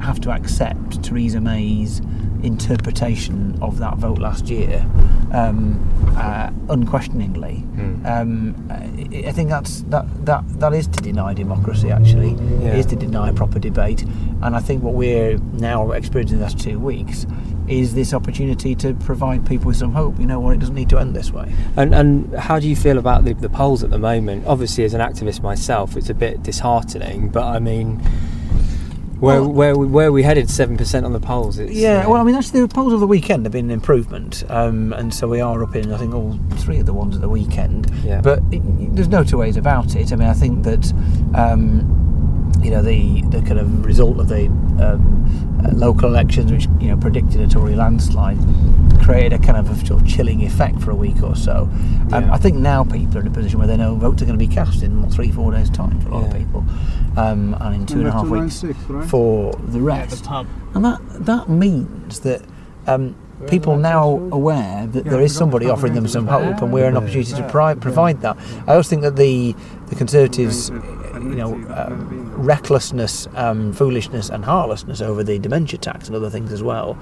have 0.00 0.20
to 0.20 0.30
accept 0.30 1.02
Theresa 1.02 1.40
May's 1.40 2.00
interpretation 2.42 3.58
of 3.60 3.78
that 3.78 3.96
vote 3.96 4.18
last 4.18 4.48
year, 4.48 4.86
um, 5.32 5.78
uh, 6.16 6.50
unquestioningly, 6.68 7.64
um, 8.04 8.54
I 8.70 9.32
think 9.32 9.50
that's 9.50 9.82
that, 9.82 10.06
that 10.24 10.44
that 10.60 10.72
is 10.72 10.86
to 10.88 11.00
deny 11.00 11.34
democracy. 11.34 11.90
Actually, 11.90 12.32
Yeah. 12.62 12.74
is 12.74 12.86
to 12.86 12.96
deny 12.96 13.32
proper 13.32 13.58
debate. 13.58 14.04
And 14.42 14.54
I 14.54 14.60
think 14.60 14.82
what 14.82 14.94
we're 14.94 15.38
now 15.54 15.90
experiencing 15.92 16.36
in 16.36 16.40
the 16.40 16.44
last 16.46 16.60
two 16.60 16.78
weeks 16.78 17.26
is 17.66 17.94
this 17.94 18.14
opportunity 18.14 18.74
to 18.76 18.94
provide 18.94 19.44
people 19.46 19.66
with 19.66 19.76
some 19.76 19.92
hope. 19.92 20.18
You 20.20 20.26
know 20.26 20.40
what? 20.40 20.54
It 20.54 20.60
doesn't 20.60 20.74
need 20.74 20.88
to 20.90 20.98
end 20.98 21.14
this 21.14 21.32
way. 21.32 21.52
And, 21.76 21.94
and 21.94 22.32
how 22.34 22.58
do 22.60 22.68
you 22.68 22.76
feel 22.76 22.98
about 22.98 23.24
the, 23.24 23.34
the 23.34 23.48
polls 23.50 23.82
at 23.82 23.90
the 23.90 23.98
moment? 23.98 24.46
Obviously, 24.46 24.84
as 24.84 24.94
an 24.94 25.00
activist 25.00 25.42
myself, 25.42 25.96
it's 25.96 26.08
a 26.08 26.14
bit 26.14 26.42
disheartening. 26.42 27.28
But 27.30 27.44
I 27.44 27.58
mean, 27.58 28.00
where 29.20 29.40
Well- 29.42 29.52
where 29.52 29.76
we, 29.76 29.86
where 29.86 30.12
we 30.12 30.22
headed 30.22 30.48
seven 30.50 30.76
percent 30.76 31.04
on 31.06 31.12
the 31.12 31.20
polls? 31.20 31.58
It's, 31.58 31.72
Yeah, 31.72 32.06
well, 32.06 32.20
I 32.20 32.24
mean, 32.24 32.34
actually, 32.34 32.60
the 32.60 32.68
polls 32.68 32.92
of 32.92 33.00
the 33.00 33.06
weekend 33.06 33.44
have 33.46 33.52
been 33.52 33.66
an 33.66 33.70
improvement, 33.70 34.44
um, 34.48 34.92
and 34.92 35.12
so 35.12 35.26
we 35.28 35.40
are 35.40 35.62
up 35.62 35.74
in, 35.76 35.92
I 35.92 35.98
think, 35.98 36.14
all 36.14 36.38
three 36.56 36.78
of 36.78 36.86
the 36.86 36.92
ones 36.92 37.14
at 37.16 37.20
the 37.20 37.28
weekend. 37.28 37.90
Yeah. 38.04 38.20
But 38.20 38.40
it, 38.52 38.62
there's 38.94 39.08
no 39.08 39.24
two 39.24 39.38
ways 39.38 39.56
about 39.56 39.94
it. 39.96 40.12
I 40.12 40.16
mean, 40.16 40.28
I 40.28 40.34
think 40.34 40.62
that, 40.64 40.92
um, 41.34 41.94
you 42.62 42.70
know, 42.70 42.82
the 42.82 43.22
the 43.30 43.40
kind 43.42 43.58
of 43.58 43.84
result 43.84 44.18
of 44.18 44.28
the 44.28 44.46
um, 44.46 45.60
uh, 45.64 45.70
local 45.74 46.08
elections, 46.08 46.50
which 46.52 46.66
you 46.80 46.88
know 46.88 46.96
predicted 46.96 47.40
a 47.40 47.46
Tory 47.48 47.74
landslide, 47.76 48.38
created 48.98 49.32
a 49.32 49.38
kind 49.38 49.56
of 49.58 49.70
a 49.70 49.86
sort 49.86 50.00
of 50.02 50.08
chilling 50.08 50.42
effect 50.44 50.80
for 50.80 50.90
a 50.90 50.94
week 50.94 51.22
or 51.22 51.34
so. 51.36 51.68
Um, 52.12 52.24
Yeah. 52.24 52.32
I 52.34 52.38
think 52.38 52.56
now 52.56 52.84
people 52.84 53.18
are 53.18 53.20
in 53.20 53.26
a 53.26 53.30
position 53.30 53.58
where 53.58 53.68
they 53.68 53.76
know 53.76 53.94
votes 53.94 54.22
are 54.22 54.26
going 54.26 54.38
to 54.38 54.44
be 54.46 54.52
cast 54.52 54.82
in 54.82 55.02
what, 55.02 55.12
three, 55.12 55.30
four 55.30 55.52
days' 55.52 55.70
time 55.70 56.00
for 56.00 56.08
a 56.10 56.14
lot 56.18 56.26
of 56.30 56.36
people, 56.36 56.64
um, 57.16 57.56
and 57.60 57.74
in 57.74 57.86
two 57.86 57.98
and 57.98 58.08
a 58.08 58.12
half 58.12 58.24
Left 58.28 58.34
to 58.34 58.40
weeks 58.42 58.62
96, 58.62 58.90
right? 58.90 59.04
for 59.08 59.52
the 59.68 59.80
rest. 59.80 60.26
And 60.74 60.84
that 60.84 61.00
that 61.26 61.48
means 61.48 62.20
that 62.20 62.42
um, 62.86 63.14
people 63.48 63.76
now 63.76 64.08
aware 64.32 64.86
that 64.88 65.04
there 65.04 65.20
is 65.20 65.34
somebody 65.34 65.66
offering 65.68 65.94
them 65.94 66.08
some 66.08 66.26
hope, 66.26 66.60
and 66.62 66.72
we're 66.72 66.86
an 66.88 66.96
opportunity 66.96 67.32
to 67.34 67.48
pri- 67.48 67.74
provide 67.74 68.20
that. 68.22 68.36
I 68.66 68.74
also 68.74 68.88
think 68.90 69.02
that 69.02 69.16
the 69.16 69.54
the 69.88 69.94
Conservatives, 69.94 70.70
you 71.22 71.34
know, 71.36 71.54
um, 71.74 72.32
recklessness, 72.34 73.26
um, 73.34 73.72
foolishness, 73.72 74.28
and 74.30 74.44
heartlessness 74.44 75.00
over 75.00 75.22
the 75.24 75.38
dementia 75.38 75.78
tax 75.78 76.06
and 76.08 76.16
other 76.16 76.30
things 76.30 76.52
as 76.52 76.62
well, 76.62 76.96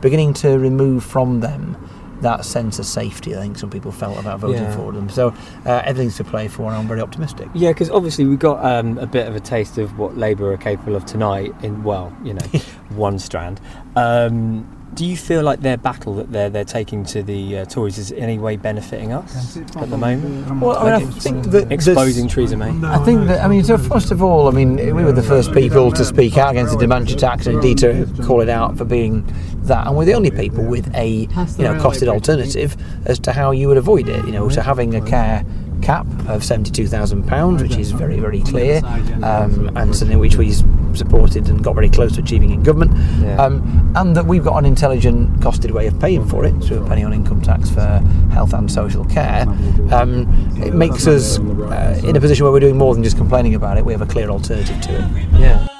beginning 0.00 0.34
to 0.34 0.58
remove 0.58 1.04
from 1.04 1.40
them. 1.40 1.76
That 2.20 2.44
sense 2.44 2.80
of 2.80 2.86
safety, 2.86 3.36
I 3.36 3.38
think 3.38 3.56
some 3.58 3.70
people 3.70 3.92
felt 3.92 4.18
about 4.18 4.40
voting 4.40 4.62
Yeah. 4.64 4.74
for 4.74 4.90
them. 4.90 5.08
So 5.08 5.28
uh, 5.64 5.82
everything's 5.84 6.16
to 6.16 6.24
play 6.24 6.48
for, 6.48 6.64
and 6.64 6.74
I'm 6.74 6.88
very 6.88 7.00
optimistic. 7.00 7.48
Yeah, 7.54 7.70
because 7.70 7.90
obviously 7.90 8.24
we 8.26 8.36
got 8.36 8.64
um, 8.64 8.98
a 8.98 9.06
bit 9.06 9.28
of 9.28 9.36
a 9.36 9.40
taste 9.40 9.78
of 9.78 9.96
what 9.98 10.16
Labour 10.18 10.52
are 10.52 10.56
capable 10.56 10.96
of 10.96 11.04
tonight. 11.06 11.54
In 11.62 11.84
well, 11.84 12.12
you 12.24 12.34
know, 12.34 12.40
one 12.90 13.20
strand. 13.20 13.60
Um, 13.94 14.66
Do 14.94 15.04
you 15.04 15.16
feel 15.16 15.42
like 15.42 15.60
their 15.60 15.76
battle 15.76 16.14
that 16.16 16.32
they're 16.32 16.50
they're 16.50 16.64
taking 16.64 17.04
to 17.06 17.22
the 17.22 17.58
uh, 17.58 17.64
Tories 17.66 17.98
is 17.98 18.10
in 18.10 18.18
any 18.22 18.38
way 18.38 18.56
benefiting 18.56 19.12
us 19.12 19.56
at 19.76 19.90
the 19.90 19.96
moment? 19.98 20.60
Well, 20.60 20.76
I 20.78 20.98
mean, 20.98 21.08
I 21.08 21.10
think 21.12 21.44
that 21.46 21.70
exposing 21.70 22.24
there's- 22.26 22.34
Theresa 22.34 22.56
May. 22.56 22.70
I 22.88 22.98
think 23.04 23.26
that, 23.28 23.44
I 23.44 23.48
mean, 23.48 23.62
so 23.64 23.78
first 23.78 24.10
of 24.10 24.22
all, 24.22 24.48
I 24.48 24.50
mean, 24.50 24.76
we 24.76 25.04
were 25.04 25.12
the 25.12 25.22
first 25.22 25.52
people 25.52 25.92
to 25.92 26.04
speak 26.04 26.36
out 26.36 26.50
against 26.52 26.72
the 26.72 26.78
dementia 26.80 27.16
tax 27.16 27.46
and 27.46 27.56
indeed 27.56 27.78
to 27.78 28.06
call 28.24 28.40
it 28.40 28.48
out 28.48 28.76
for 28.76 28.84
being 28.84 29.24
that. 29.64 29.86
And 29.86 29.96
we're 29.96 30.06
the 30.06 30.14
only 30.14 30.30
people 30.30 30.64
with 30.64 30.92
a, 30.96 31.08
you 31.08 31.26
know, 31.28 31.74
costed 31.80 32.08
alternative 32.08 32.76
as 33.04 33.18
to 33.20 33.32
how 33.32 33.50
you 33.52 33.68
would 33.68 33.76
avoid 33.76 34.08
it. 34.08 34.24
You 34.24 34.32
know, 34.32 34.48
so 34.48 34.62
having 34.62 34.94
a 34.94 35.00
care 35.04 35.44
cap 35.88 36.06
of 36.28 36.42
£72,000, 36.42 37.62
which 37.62 37.78
is 37.78 37.92
very, 37.92 38.20
very 38.20 38.42
clear, 38.42 38.82
um, 39.22 39.74
and 39.74 39.96
something 39.96 40.18
which 40.18 40.36
we 40.36 40.52
supported 40.92 41.48
and 41.48 41.64
got 41.64 41.74
very 41.74 41.88
close 41.88 42.12
to 42.12 42.20
achieving 42.20 42.50
in 42.50 42.62
government. 42.62 42.92
Um, 43.40 43.94
and 43.96 44.14
that 44.14 44.26
we've 44.26 44.44
got 44.44 44.58
an 44.58 44.66
intelligent, 44.66 45.40
costed 45.40 45.70
way 45.70 45.86
of 45.86 45.98
paying 45.98 46.28
for 46.28 46.44
it, 46.44 46.52
through 46.60 46.84
a 46.84 46.86
penny 46.86 47.04
on 47.04 47.14
income 47.14 47.40
tax 47.40 47.70
for 47.70 48.02
health 48.32 48.52
and 48.52 48.70
social 48.70 49.06
care. 49.06 49.48
Um, 49.90 50.28
it 50.62 50.74
makes 50.74 51.06
us 51.06 51.38
uh, 51.38 51.98
in 52.04 52.16
a 52.16 52.20
position 52.20 52.44
where 52.44 52.52
we're 52.52 52.60
doing 52.60 52.76
more 52.76 52.92
than 52.92 53.02
just 53.02 53.16
complaining 53.16 53.54
about 53.54 53.78
it. 53.78 53.84
We 53.86 53.92
have 53.92 54.02
a 54.02 54.06
clear 54.06 54.28
alternative 54.28 54.78
to 54.82 54.92
it. 54.92 55.40
Yeah. 55.40 55.77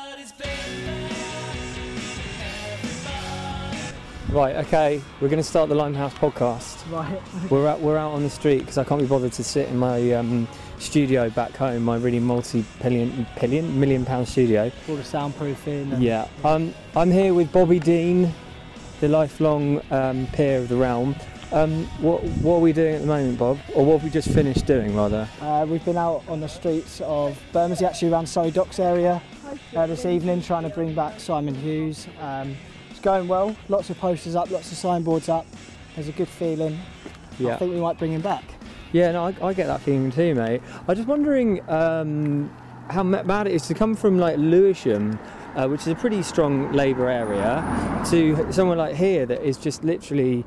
Right, 4.31 4.57
okay, 4.57 5.01
we're 5.21 5.29
going 5.29 5.43
to 5.43 5.49
start 5.49 5.71
the 5.71 5.75
Limehouse 5.75 6.13
podcast. 6.13 6.77
Right. 6.93 7.19
We're 7.51 7.67
out, 7.67 7.81
we're 7.81 7.97
out 7.97 8.13
on 8.13 8.23
the 8.23 8.29
street 8.29 8.59
because 8.59 8.77
I 8.77 8.85
can't 8.85 9.01
be 9.01 9.07
bothered 9.07 9.33
to 9.33 9.43
sit 9.45 9.69
in 9.71 9.79
my 9.79 10.13
um, 10.13 10.47
studio 10.79 11.31
back 11.31 11.57
home, 11.57 11.83
my 11.85 11.97
really 11.97 12.21
multi-billion, 12.21 13.27
billion, 13.41 13.81
million 13.81 14.05
pound 14.05 14.29
studio. 14.29 14.71
All 14.87 14.97
the 14.97 15.03
soundproofing. 15.03 15.93
and- 15.95 16.03
Yeah, 16.03 16.29
um, 16.45 16.75
I'm 16.95 17.11
here 17.11 17.33
with 17.33 17.51
Bobby 17.53 17.79
Dean, 17.79 18.35
the 19.01 19.09
lifelong 19.09 19.81
um, 19.91 20.27
peer 20.35 20.59
of 20.59 20.69
the 20.69 20.77
realm. 20.77 21.17
Um, 21.51 21.87
what, 22.03 22.23
what 22.23 22.57
are 22.57 22.61
we 22.61 22.75
doing 22.75 22.97
at 22.97 23.01
the 23.01 23.07
moment, 23.07 23.39
Bob? 23.39 23.59
Or 23.75 23.83
what 23.87 23.95
have 23.95 24.05
we 24.05 24.11
just 24.11 24.29
finished 24.31 24.67
doing, 24.67 24.95
rather? 24.95 25.27
Uh, 25.41 25.65
we've 25.67 25.85
been 25.87 25.97
out 25.97 26.23
on 26.29 26.41
the 26.41 26.49
streets 26.49 27.01
of 27.01 27.39
Bermondsey, 27.55 27.87
actually 27.87 28.13
around 28.13 28.27
Surrey 28.29 28.51
Docks 28.51 28.79
area 28.79 29.23
uh, 29.75 29.87
this 29.87 30.05
evening, 30.05 30.43
trying 30.43 30.65
to 30.65 30.69
bring 30.71 30.95
back 30.95 31.19
Simon 31.19 31.55
Hughes. 31.55 32.07
Um, 32.21 32.55
it's 32.99 33.05
going 33.05 33.29
well. 33.29 33.55
Lots 33.69 33.91
of 33.91 33.99
posters 33.99 34.35
up, 34.35 34.51
lots 34.51 34.73
of 34.73 34.77
signboards 34.77 35.29
up. 35.29 35.47
There's 35.95 36.09
a 36.09 36.13
good 36.13 36.27
feeling. 36.27 36.77
Yeah. 37.39 37.55
I 37.55 37.57
think 37.57 37.73
we 37.73 37.81
might 37.81 37.97
bring 37.97 38.13
him 38.13 38.23
back. 38.23 38.43
Yeah, 38.91 39.13
no, 39.13 39.27
I, 39.27 39.37
I 39.41 39.53
get 39.53 39.69
that 39.69 39.81
feeling 39.83 40.11
too, 40.11 40.35
mate. 40.35 40.63
I'm 40.89 40.97
just 40.97 41.07
wondering 41.07 41.61
um, 41.71 42.53
how 42.91 43.05
ma- 43.05 43.23
mad 43.23 43.47
it 43.47 43.53
is 43.53 43.69
to 43.69 43.75
come 43.75 43.95
from 43.95 44.19
like 44.19 44.37
Lewisham, 44.37 45.17
uh, 45.55 45.69
which 45.69 45.83
is 45.83 45.89
a 45.89 45.95
pretty 45.95 46.23
strong 46.25 46.73
Labour 46.73 47.09
area, 47.09 47.63
to 48.11 48.53
somewhere 48.53 48.77
like 48.77 48.97
here 48.97 49.27
that 49.27 49.43
is 49.43 49.59
just 49.59 49.85
literally 49.85 50.45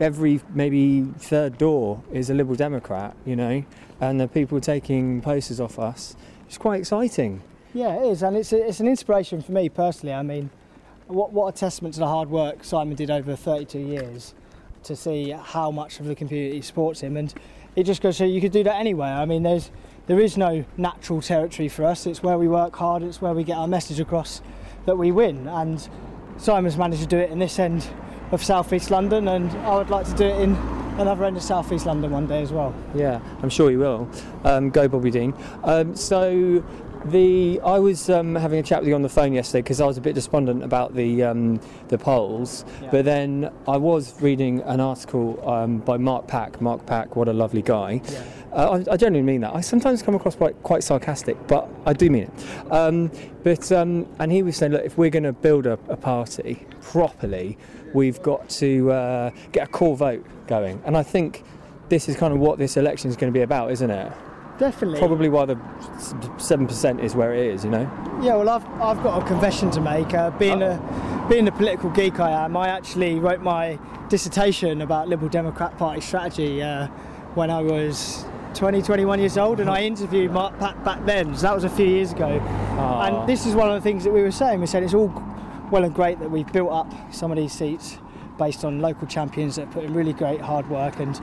every 0.00 0.42
maybe 0.52 1.04
third 1.16 1.56
door 1.56 2.02
is 2.12 2.28
a 2.28 2.34
Liberal 2.34 2.56
Democrat, 2.56 3.16
you 3.24 3.36
know, 3.36 3.64
and 4.02 4.20
the 4.20 4.28
people 4.28 4.60
taking 4.60 5.22
posters 5.22 5.60
off 5.60 5.78
us. 5.78 6.14
It's 6.46 6.58
quite 6.58 6.80
exciting. 6.80 7.42
Yeah, 7.72 7.94
it 8.02 8.10
is, 8.10 8.22
and 8.22 8.36
it's, 8.36 8.52
a, 8.52 8.68
it's 8.68 8.80
an 8.80 8.88
inspiration 8.88 9.40
for 9.40 9.52
me 9.52 9.70
personally. 9.70 10.14
I 10.14 10.22
mean, 10.22 10.50
what, 11.08 11.32
what 11.32 11.54
a 11.54 11.56
testament 11.56 11.94
to 11.94 12.00
the 12.00 12.06
hard 12.06 12.30
work 12.30 12.64
Simon 12.64 12.94
did 12.94 13.10
over 13.10 13.34
32 13.34 13.78
years 13.78 14.34
to 14.84 14.94
see 14.94 15.30
how 15.30 15.70
much 15.70 16.00
of 16.00 16.06
the 16.06 16.14
community 16.14 16.60
supports 16.62 17.00
him, 17.00 17.16
and 17.16 17.34
it 17.76 17.84
just 17.84 18.00
goes 18.00 18.18
to 18.18 18.26
you 18.26 18.40
could 18.40 18.52
do 18.52 18.62
that 18.64 18.76
anywhere. 18.76 19.14
I 19.14 19.24
mean, 19.24 19.42
there's 19.42 19.70
there 20.06 20.20
is 20.20 20.36
no 20.36 20.64
natural 20.76 21.20
territory 21.20 21.68
for 21.68 21.84
us. 21.84 22.06
It's 22.06 22.22
where 22.22 22.38
we 22.38 22.48
work 22.48 22.74
hard. 22.76 23.02
It's 23.02 23.20
where 23.20 23.34
we 23.34 23.44
get 23.44 23.58
our 23.58 23.68
message 23.68 24.00
across 24.00 24.40
that 24.86 24.96
we 24.96 25.10
win, 25.10 25.48
and 25.48 25.86
Simon's 26.38 26.76
managed 26.76 27.02
to 27.02 27.08
do 27.08 27.18
it 27.18 27.30
in 27.30 27.38
this 27.38 27.58
end 27.58 27.86
of 28.30 28.42
South 28.42 28.72
East 28.72 28.90
London, 28.90 29.28
and 29.28 29.50
I 29.66 29.76
would 29.76 29.90
like 29.90 30.06
to 30.06 30.14
do 30.14 30.24
it 30.24 30.40
in 30.40 30.54
another 30.98 31.24
end 31.24 31.36
of 31.36 31.42
South 31.42 31.72
East 31.72 31.86
London 31.86 32.10
one 32.10 32.26
day 32.26 32.42
as 32.42 32.52
well. 32.52 32.74
Yeah, 32.94 33.20
I'm 33.42 33.48
sure 33.48 33.70
you 33.70 33.78
will. 33.78 34.08
Um, 34.44 34.70
go, 34.70 34.88
Bobby 34.88 35.10
Dean. 35.10 35.34
Um, 35.62 35.94
so, 35.94 36.64
the 37.06 37.60
I 37.64 37.78
was 37.78 38.10
um, 38.10 38.34
having 38.34 38.58
a 38.58 38.62
chat 38.62 38.80
with 38.80 38.88
you 38.88 38.94
on 38.94 39.02
the 39.02 39.08
phone 39.08 39.32
yesterday 39.32 39.62
because 39.62 39.80
I 39.80 39.86
was 39.86 39.96
a 39.96 40.00
bit 40.00 40.14
despondent 40.14 40.62
about 40.62 40.94
the 40.94 41.24
um, 41.24 41.60
the 41.88 41.98
polls, 41.98 42.64
but 42.90 43.04
then 43.04 43.50
I 43.66 43.76
was 43.76 44.20
reading 44.20 44.60
an 44.62 44.80
article 44.80 45.48
um, 45.48 45.78
by 45.78 45.96
Mark 45.96 46.26
Pack. 46.26 46.60
Mark 46.60 46.84
Pack, 46.86 47.16
what 47.16 47.28
a 47.28 47.32
lovely 47.32 47.62
guy. 47.62 48.00
Uh, 48.52 48.82
I, 48.88 48.92
I 48.92 48.96
genuinely 48.96 49.32
mean 49.32 49.42
that. 49.42 49.54
I 49.54 49.60
sometimes 49.60 50.02
come 50.02 50.14
across 50.14 50.34
quite, 50.34 50.62
quite 50.62 50.82
sarcastic, 50.82 51.36
but 51.46 51.68
I 51.84 51.92
do 51.92 52.08
mean 52.10 52.24
it. 52.24 52.72
Um, 52.72 53.10
but 53.44 53.70
um, 53.72 54.06
and 54.18 54.32
he 54.32 54.42
was 54.42 54.56
saying, 54.56 54.72
look, 54.72 54.84
if 54.84 54.96
we're 54.96 55.10
going 55.10 55.24
to 55.24 55.32
build 55.32 55.66
a, 55.66 55.72
a 55.88 55.96
party 55.96 56.66
properly, 56.80 57.58
we've 57.92 58.20
got 58.22 58.48
to 58.50 58.90
uh, 58.90 59.30
get 59.52 59.68
a 59.68 59.70
core 59.70 59.96
vote 59.96 60.26
going. 60.46 60.82
And 60.84 60.96
I 60.96 61.02
think 61.02 61.44
this 61.88 62.08
is 62.08 62.16
kind 62.16 62.32
of 62.32 62.40
what 62.40 62.58
this 62.58 62.76
election 62.76 63.10
is 63.10 63.16
going 63.16 63.32
to 63.32 63.36
be 63.36 63.42
about, 63.42 63.70
isn't 63.70 63.90
it? 63.90 64.12
Definitely. 64.58 64.98
Probably 64.98 65.28
why 65.28 65.44
the 65.46 65.58
seven 66.38 66.66
percent 66.66 67.00
is 67.00 67.14
where 67.14 67.32
it 67.32 67.46
is. 67.46 67.64
You 67.64 67.70
know. 67.70 67.90
Yeah, 68.20 68.34
well, 68.34 68.48
I've, 68.48 68.66
I've 68.80 69.02
got 69.02 69.22
a 69.22 69.26
confession 69.26 69.70
to 69.72 69.80
make. 69.80 70.12
Uh, 70.12 70.30
being 70.32 70.62
a 70.62 71.26
being 71.28 71.44
the 71.44 71.52
political 71.52 71.90
geek 71.90 72.18
I 72.18 72.44
am, 72.44 72.56
I 72.56 72.68
actually 72.68 73.20
wrote 73.20 73.40
my 73.40 73.78
dissertation 74.08 74.80
about 74.80 75.08
Liberal 75.08 75.28
Democrat 75.28 75.76
Party 75.78 76.00
strategy 76.00 76.62
uh, 76.62 76.88
when 77.34 77.50
I 77.50 77.62
was 77.62 78.24
20, 78.54 78.82
21 78.82 79.20
years 79.20 79.38
old, 79.38 79.60
and 79.60 79.70
I 79.70 79.82
interviewed 79.84 80.32
Mark 80.32 80.58
Pack 80.58 80.82
back 80.84 81.04
then. 81.06 81.36
So 81.36 81.42
that 81.42 81.54
was 81.54 81.64
a 81.64 81.70
few 81.70 81.86
years 81.86 82.12
ago. 82.12 82.40
Ah. 82.42 83.06
And 83.06 83.28
this 83.28 83.46
is 83.46 83.54
one 83.54 83.68
of 83.68 83.74
the 83.74 83.80
things 83.80 84.02
that 84.04 84.10
we 84.10 84.22
were 84.22 84.32
saying. 84.32 84.60
We 84.60 84.66
said 84.66 84.82
it's 84.82 84.94
all 84.94 85.12
well 85.70 85.84
and 85.84 85.94
great 85.94 86.18
that 86.18 86.30
we've 86.30 86.50
built 86.50 86.72
up 86.72 86.92
some 87.12 87.30
of 87.30 87.36
these 87.36 87.52
seats 87.52 87.98
based 88.38 88.64
on 88.64 88.80
local 88.80 89.06
champions 89.06 89.56
that 89.56 89.70
put 89.70 89.84
in 89.84 89.92
really 89.92 90.12
great 90.12 90.40
hard 90.40 90.68
work 90.70 90.98
and 91.00 91.16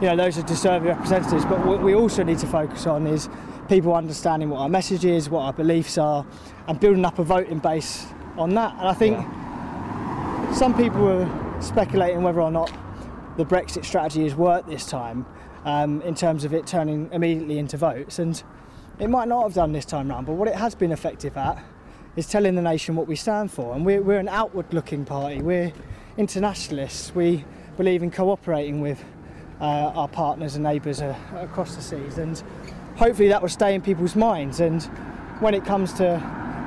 you 0.00 0.08
know 0.08 0.16
those 0.16 0.36
are 0.36 0.42
deserving 0.42 0.88
representatives. 0.88 1.44
But 1.44 1.64
what 1.64 1.80
we 1.80 1.94
also 1.94 2.24
need 2.24 2.38
to 2.38 2.46
focus 2.46 2.86
on 2.86 3.06
is 3.06 3.28
people 3.68 3.94
understanding 3.94 4.50
what 4.50 4.58
our 4.58 4.68
message 4.68 5.04
is 5.04 5.30
what 5.30 5.42
our 5.42 5.52
beliefs 5.52 5.96
are 5.96 6.26
and 6.66 6.80
building 6.80 7.04
up 7.04 7.20
a 7.20 7.24
voting 7.24 7.60
base 7.60 8.06
on 8.36 8.54
that. 8.54 8.74
And 8.78 8.88
I 8.88 8.94
think 8.94 9.18
some 10.54 10.76
people 10.76 11.06
are 11.08 11.62
speculating 11.62 12.22
whether 12.22 12.40
or 12.40 12.50
not 12.50 12.72
the 13.36 13.44
Brexit 13.44 13.84
strategy 13.84 14.24
has 14.24 14.34
worked 14.34 14.68
this 14.68 14.86
time 14.86 15.24
um, 15.64 16.02
in 16.02 16.14
terms 16.14 16.44
of 16.44 16.52
it 16.52 16.66
turning 16.66 17.08
immediately 17.12 17.58
into 17.58 17.76
votes. 17.76 18.18
And 18.18 18.42
it 18.98 19.08
might 19.08 19.28
not 19.28 19.44
have 19.44 19.54
done 19.54 19.72
this 19.72 19.84
time 19.84 20.08
round 20.08 20.26
but 20.26 20.34
what 20.34 20.48
it 20.48 20.54
has 20.54 20.74
been 20.74 20.92
effective 20.92 21.36
at 21.36 21.62
is 22.16 22.26
telling 22.26 22.54
the 22.54 22.62
nation 22.62 22.94
what 22.94 23.06
we 23.06 23.16
stand 23.16 23.50
for. 23.50 23.74
And 23.74 23.86
we're, 23.86 24.02
we're 24.02 24.18
an 24.18 24.28
outward 24.28 24.72
looking 24.74 25.04
party. 25.04 25.40
We're 25.40 25.72
internationalists 26.16 27.14
we 27.14 27.44
believe 27.76 28.02
in 28.02 28.10
cooperating 28.10 28.80
with 28.80 29.02
uh, 29.60 29.92
our 29.94 30.08
partners 30.08 30.54
and 30.54 30.64
neighbours 30.64 31.00
uh, 31.00 31.16
across 31.36 31.74
the 31.76 31.82
seas. 31.82 32.18
And 32.18 32.42
hopefully 32.96 33.28
that 33.28 33.40
will 33.40 33.48
stay 33.48 33.74
in 33.74 33.80
people's 33.80 34.16
minds. 34.16 34.60
And 34.60 34.82
when 35.40 35.54
it 35.54 35.64
comes 35.64 35.92
to 35.94 36.20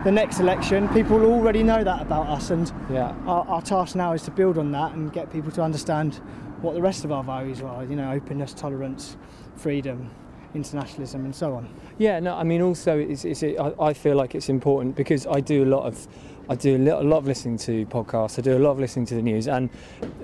the 0.03 0.11
next 0.11 0.39
election 0.39 0.87
people 0.89 1.23
already 1.25 1.63
know 1.63 1.83
that 1.83 2.01
about 2.01 2.27
us. 2.27 2.51
And 2.51 2.71
Yeah. 2.91 3.13
our, 3.25 3.45
our 3.47 3.61
task 3.61 3.95
now 3.95 4.13
is 4.13 4.21
to 4.23 4.31
build 4.31 4.57
on 4.57 4.71
that 4.71 4.93
and 4.93 5.11
get 5.11 5.31
people 5.31 5.51
to 5.51 5.61
understand 5.63 6.15
what 6.61 6.73
the 6.73 6.81
rest 6.81 7.05
of 7.05 7.11
our 7.11 7.23
values 7.23 7.61
are 7.61 7.83
you 7.83 7.95
know 7.95 8.11
openness 8.11 8.53
tolerance 8.53 9.17
freedom 9.55 10.09
internationalism 10.55 11.25
and 11.25 11.35
so 11.35 11.53
on. 11.53 11.69
Yeah, 11.97 12.19
no, 12.19 12.35
I 12.35 12.43
mean, 12.43 12.61
also, 12.61 12.97
it's, 12.97 13.25
it's, 13.25 13.43
I, 13.43 13.73
I 13.79 13.93
feel 13.93 14.15
like 14.15 14.35
it's 14.35 14.49
important 14.49 14.95
because 14.95 15.27
I 15.27 15.41
do 15.41 15.63
a 15.63 15.69
lot 15.69 15.85
of, 15.85 16.07
I 16.47 16.55
do 16.55 16.77
a 16.77 17.03
lot, 17.03 17.17
of 17.17 17.25
listening 17.25 17.57
to 17.59 17.85
podcasts. 17.87 18.37
I 18.37 18.41
do 18.41 18.57
a 18.57 18.59
lot 18.59 18.71
of 18.71 18.79
listening 18.79 19.05
to 19.07 19.15
the 19.15 19.21
news, 19.21 19.47
and 19.47 19.69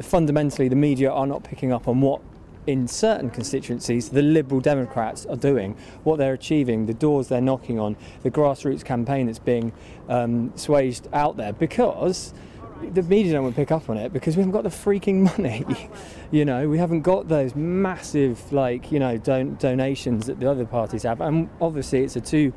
fundamentally, 0.02 0.68
the 0.68 0.76
media 0.76 1.10
are 1.12 1.26
not 1.26 1.44
picking 1.44 1.72
up 1.72 1.88
on 1.88 2.02
what, 2.02 2.22
in 2.68 2.88
certain 2.88 3.32
constituencies, 3.32 4.10
the 4.10 4.22
Liberal 4.22 4.62
Democrats 4.62 5.26
are 5.26 5.36
doing, 5.36 5.76
what 6.04 6.18
they're 6.18 6.34
achieving, 6.34 6.86
the 6.86 6.94
doors 6.94 7.28
they're 7.28 7.42
knocking 7.42 7.80
on, 7.80 7.96
the 8.22 8.30
grassroots 8.30 8.86
campaign 8.86 9.26
that's 9.26 9.40
being 9.40 9.74
um, 10.10 10.56
swaged 10.56 11.08
out 11.12 11.38
there, 11.38 11.54
because 11.54 12.36
the 12.94 13.04
media 13.04 13.34
don't 13.34 13.44
want 13.44 13.56
to 13.56 13.62
pick 13.62 13.72
up 13.72 13.90
on 13.90 13.98
it 13.98 14.12
because 14.12 14.36
we 14.36 14.42
haven't 14.42 14.54
got 14.54 14.64
the 14.64 14.70
freaking 14.70 15.38
money. 15.38 15.66
you 16.32 16.46
know, 16.46 16.68
we 16.68 16.78
haven't 16.78 17.02
got 17.02 17.28
those 17.28 17.56
massive, 17.56 18.52
like, 18.52 18.92
you 18.92 19.00
know, 19.00 19.18
don- 19.18 19.56
donations 19.58 20.26
that 20.28 20.40
the 20.40 20.50
other 20.50 20.66
parties 20.66 21.04
have. 21.04 21.22
And 21.22 21.50
obviously, 21.60 22.04
it's 22.04 22.16
a 22.16 22.22
two, 22.22 22.54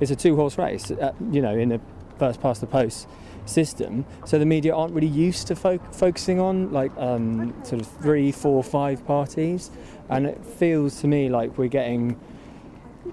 it's 0.00 0.10
a 0.10 0.16
two-horse 0.16 0.56
race. 0.58 0.90
Uh, 0.90 1.12
you 1.30 1.42
know, 1.42 1.56
in 1.56 1.72
a 1.72 1.80
first 2.18 2.40
past 2.40 2.60
the 2.60 2.66
post 2.66 3.08
system. 3.44 4.04
So 4.24 4.38
the 4.38 4.46
media 4.46 4.74
aren't 4.74 4.94
really 4.94 5.06
used 5.06 5.46
to 5.48 5.56
fo- 5.56 5.78
focusing 5.92 6.40
on 6.40 6.72
like 6.72 6.96
um, 6.96 7.54
sort 7.64 7.80
of 7.80 7.86
three, 7.86 8.32
four, 8.32 8.62
five 8.62 9.06
parties, 9.06 9.70
and 10.08 10.26
it 10.26 10.44
feels 10.44 11.00
to 11.00 11.06
me 11.06 11.28
like 11.28 11.56
we're 11.58 11.68
getting 11.68 12.18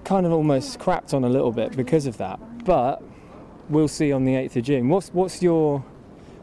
kind 0.04 0.26
of 0.26 0.32
almost 0.32 0.78
crapped 0.78 1.14
on 1.14 1.24
a 1.24 1.28
little 1.28 1.52
bit 1.52 1.76
because 1.76 2.06
of 2.06 2.16
that. 2.18 2.64
But 2.64 3.02
we'll 3.68 3.88
see 3.88 4.12
on 4.12 4.24
the 4.24 4.34
8th 4.34 4.56
of 4.56 4.64
June. 4.64 4.88
What's 4.88 5.08
what's 5.10 5.42
your 5.42 5.84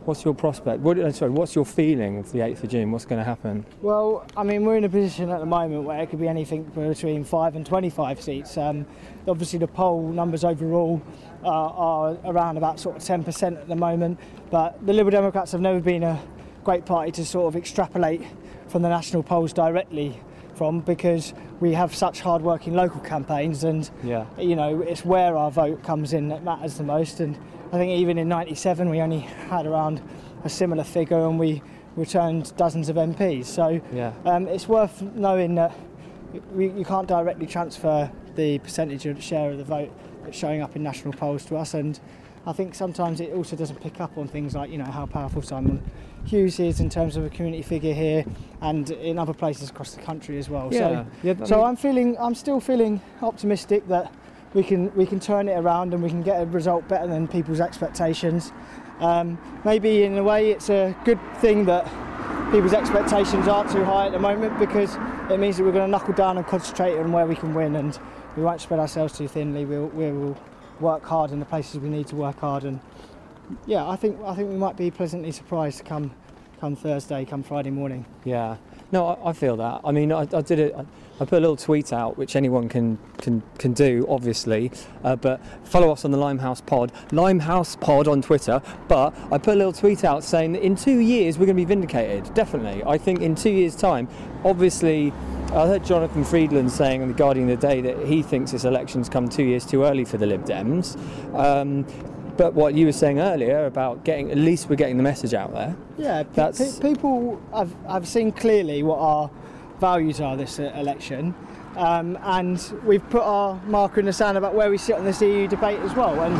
what's 0.05 0.25
your 0.25 0.33
prospect? 0.33 0.79
What, 0.79 0.97
uh, 0.97 1.11
sorry, 1.11 1.31
what's 1.31 1.55
your 1.55 1.65
feeling 1.65 2.17
of 2.17 2.31
the 2.31 2.39
8th 2.39 2.63
of 2.63 2.69
June? 2.69 2.91
What's 2.91 3.05
going 3.05 3.19
to 3.19 3.25
happen? 3.25 3.65
Well, 3.81 4.25
I 4.35 4.43
mean, 4.43 4.65
we're 4.65 4.77
in 4.77 4.83
a 4.83 4.89
position 4.89 5.29
at 5.29 5.39
the 5.39 5.45
moment 5.45 5.83
where 5.83 5.99
it 6.01 6.07
could 6.09 6.19
be 6.19 6.27
anything 6.27 6.63
between 6.63 7.23
5 7.23 7.55
and 7.55 7.65
25 7.65 8.21
seats. 8.21 8.57
Um, 8.57 8.85
obviously, 9.27 9.59
the 9.59 9.67
poll 9.67 10.07
numbers 10.09 10.43
overall 10.43 11.01
uh, 11.43 11.47
are 11.47 12.17
around 12.25 12.57
about 12.57 12.79
sort 12.79 12.95
of 12.97 13.03
10% 13.03 13.57
at 13.57 13.67
the 13.67 13.75
moment, 13.75 14.19
but 14.49 14.83
the 14.85 14.93
Liberal 14.93 15.11
Democrats 15.11 15.51
have 15.51 15.61
never 15.61 15.79
been 15.79 16.03
a 16.03 16.19
great 16.63 16.85
party 16.85 17.11
to 17.11 17.25
sort 17.25 17.47
of 17.47 17.55
extrapolate 17.55 18.21
from 18.67 18.81
the 18.81 18.89
national 18.89 19.23
polls 19.23 19.51
directly 19.53 20.19
from 20.55 20.79
because 20.81 21.33
we 21.59 21.73
have 21.73 21.95
such 21.95 22.21
hard-working 22.21 22.73
local 22.73 22.99
campaigns 23.01 23.63
and 23.63 23.89
Yeah. 24.03 24.25
you 24.37 24.55
know 24.55 24.81
it's 24.81 25.03
where 25.03 25.35
our 25.35 25.49
vote 25.49 25.81
comes 25.81 26.13
in 26.13 26.27
that 26.27 26.43
matters 26.43 26.77
the 26.77 26.83
most 26.83 27.19
and 27.19 27.35
I 27.71 27.77
think 27.77 27.91
even 27.99 28.17
in 28.17 28.27
97 28.27 28.89
we 28.89 28.99
only 29.01 29.19
had 29.19 29.65
around 29.65 30.01
a 30.43 30.49
similar 30.49 30.83
figure 30.83 31.25
and 31.27 31.39
we 31.39 31.61
returned 31.95 32.55
dozens 32.57 32.89
of 32.89 32.95
MPs 32.97 33.45
so 33.45 33.81
Yeah. 33.93 34.13
um, 34.25 34.47
it's 34.47 34.67
worth 34.67 35.01
knowing 35.01 35.55
that 35.55 35.73
we, 36.53 36.69
you 36.69 36.85
can't 36.85 37.07
directly 37.07 37.45
transfer 37.45 38.11
the 38.35 38.59
percentage 38.59 39.05
of 39.05 39.21
share 39.21 39.51
of 39.51 39.57
the 39.57 39.63
vote 39.63 39.91
that's 40.23 40.37
showing 40.37 40.61
up 40.61 40.75
in 40.75 40.83
national 40.83 41.13
polls 41.13 41.45
to 41.45 41.55
us 41.57 41.73
and 41.73 41.99
I 42.45 42.53
think 42.53 42.73
sometimes 42.73 43.19
it 43.21 43.33
also 43.33 43.55
doesn't 43.55 43.79
pick 43.81 44.01
up 44.01 44.17
on 44.17 44.27
things 44.27 44.55
like 44.55 44.71
you 44.71 44.77
know 44.79 44.85
how 44.85 45.05
powerful 45.05 45.41
Simon 45.43 45.81
Hughes 46.25 46.59
is 46.59 46.79
in 46.79 46.89
terms 46.89 47.15
of 47.15 47.23
a 47.25 47.29
community 47.29 47.61
figure 47.61 47.93
here 47.93 48.25
and 48.61 48.89
in 48.89 49.19
other 49.19 49.33
places 49.33 49.69
across 49.69 49.93
the 49.93 50.01
country 50.01 50.37
as 50.39 50.49
well. 50.49 50.69
Yeah. 50.71 50.79
So, 50.79 51.05
Yeah, 51.23 51.43
so 51.45 51.63
I'm 51.63 51.75
feeling 51.75 52.17
I'm 52.19 52.33
still 52.33 52.59
feeling 52.59 52.99
optimistic 53.21 53.87
that 53.89 54.11
we 54.53 54.63
can 54.63 54.93
we 54.95 55.05
can 55.05 55.19
turn 55.19 55.47
it 55.47 55.53
around 55.53 55.93
and 55.93 56.03
we 56.03 56.09
can 56.09 56.21
get 56.21 56.41
a 56.41 56.45
result 56.45 56.87
better 56.87 57.07
than 57.07 57.27
people's 57.27 57.59
expectations. 57.59 58.51
Um, 58.99 59.37
maybe 59.65 60.03
in 60.03 60.17
a 60.17 60.23
way 60.23 60.51
it's 60.51 60.69
a 60.69 60.95
good 61.05 61.19
thing 61.37 61.65
that 61.65 61.85
people's 62.51 62.73
expectations 62.73 63.47
aren't 63.47 63.71
too 63.71 63.83
high 63.83 64.07
at 64.07 64.11
the 64.11 64.19
moment 64.19 64.59
because 64.59 64.95
it 65.31 65.39
means 65.39 65.57
that 65.57 65.63
we're 65.63 65.71
going 65.71 65.85
to 65.85 65.91
knuckle 65.91 66.13
down 66.13 66.37
and 66.37 66.45
concentrate 66.45 66.97
on 66.97 67.11
where 67.11 67.25
we 67.25 67.35
can 67.35 67.53
win 67.53 67.75
and 67.75 67.97
we 68.35 68.43
won't 68.43 68.61
spread 68.61 68.79
ourselves 68.79 69.17
too 69.17 69.27
thinly. 69.27 69.65
We'll, 69.65 69.87
we 69.87 70.11
will 70.11 70.37
work 70.79 71.03
hard 71.03 71.31
in 71.31 71.39
the 71.39 71.45
places 71.45 71.79
we 71.79 71.89
need 71.89 72.07
to 72.07 72.15
work 72.15 72.39
hard 72.39 72.63
and 72.63 72.79
yeah, 73.65 73.87
I 73.87 73.95
think 73.95 74.19
I 74.23 74.35
think 74.35 74.49
we 74.49 74.55
might 74.55 74.77
be 74.77 74.91
pleasantly 74.91 75.31
surprised 75.31 75.83
come 75.85 76.13
come 76.59 76.75
Thursday, 76.75 77.25
come 77.25 77.41
Friday 77.41 77.71
morning. 77.71 78.05
Yeah, 78.23 78.57
no, 78.91 79.07
I, 79.07 79.29
I 79.29 79.33
feel 79.33 79.57
that. 79.57 79.81
I 79.83 79.91
mean, 79.91 80.11
I, 80.11 80.21
I 80.21 80.41
did 80.41 80.59
it. 80.59 80.75
I, 80.75 80.85
I 81.21 81.25
put 81.25 81.37
a 81.37 81.41
little 81.41 81.55
tweet 81.55 81.93
out, 81.93 82.17
which 82.17 82.35
anyone 82.35 82.67
can 82.67 82.97
can 83.19 83.43
can 83.59 83.73
do, 83.73 84.07
obviously. 84.09 84.71
Uh, 85.03 85.15
but 85.15 85.39
follow 85.63 85.91
us 85.91 86.03
on 86.03 86.09
the 86.09 86.17
Limehouse 86.17 86.61
Pod, 86.61 86.91
Limehouse 87.11 87.75
Pod 87.75 88.07
on 88.07 88.23
Twitter. 88.23 88.59
But 88.87 89.13
I 89.31 89.37
put 89.37 89.53
a 89.53 89.57
little 89.57 89.71
tweet 89.71 90.03
out 90.03 90.23
saying 90.23 90.53
that 90.53 90.63
in 90.63 90.75
two 90.75 90.97
years 90.97 91.37
we're 91.37 91.45
going 91.45 91.55
to 91.55 91.61
be 91.61 91.65
vindicated. 91.65 92.33
Definitely, 92.33 92.83
I 92.85 92.97
think 92.97 93.21
in 93.21 93.35
two 93.35 93.51
years' 93.51 93.75
time. 93.75 94.07
Obviously, 94.43 95.13
I 95.53 95.67
heard 95.67 95.85
Jonathan 95.85 96.23
Freedland 96.23 96.71
saying 96.71 97.03
on 97.03 97.09
the 97.09 97.13
Guardian 97.13 97.47
today 97.47 97.81
that 97.81 98.07
he 98.07 98.23
thinks 98.23 98.51
this 98.51 98.63
election's 98.65 99.07
come 99.07 99.29
two 99.29 99.43
years 99.43 99.63
too 99.63 99.83
early 99.83 100.05
for 100.05 100.17
the 100.17 100.25
Lib 100.25 100.43
Dems. 100.43 100.97
Um, 101.37 101.85
but 102.35 102.55
what 102.55 102.73
you 102.73 102.87
were 102.87 102.91
saying 102.93 103.19
earlier 103.19 103.67
about 103.67 104.03
getting, 104.03 104.31
at 104.31 104.37
least 104.37 104.67
we're 104.69 104.75
getting 104.75 104.97
the 104.97 105.03
message 105.03 105.35
out 105.35 105.53
there. 105.53 105.75
Yeah, 105.99 106.23
That's- 106.33 106.79
pe- 106.79 106.89
people 106.89 107.39
have, 107.53 107.75
I've 107.87 108.07
seen 108.07 108.31
clearly 108.31 108.81
what 108.81 108.97
our 108.97 109.29
values 109.81 110.21
are 110.21 110.37
this 110.37 110.59
uh, 110.59 110.71
election, 110.75 111.33
um, 111.75 112.17
and 112.21 112.73
we've 112.85 113.07
put 113.09 113.23
our 113.23 113.59
marker 113.65 113.99
in 113.99 114.05
the 114.05 114.13
sand 114.13 114.37
about 114.37 114.53
where 114.53 114.69
we 114.69 114.77
sit 114.77 114.95
on 114.95 115.03
this 115.03 115.21
EU 115.21 115.47
debate 115.47 115.79
as 115.79 115.93
well. 115.95 116.21
And 116.21 116.35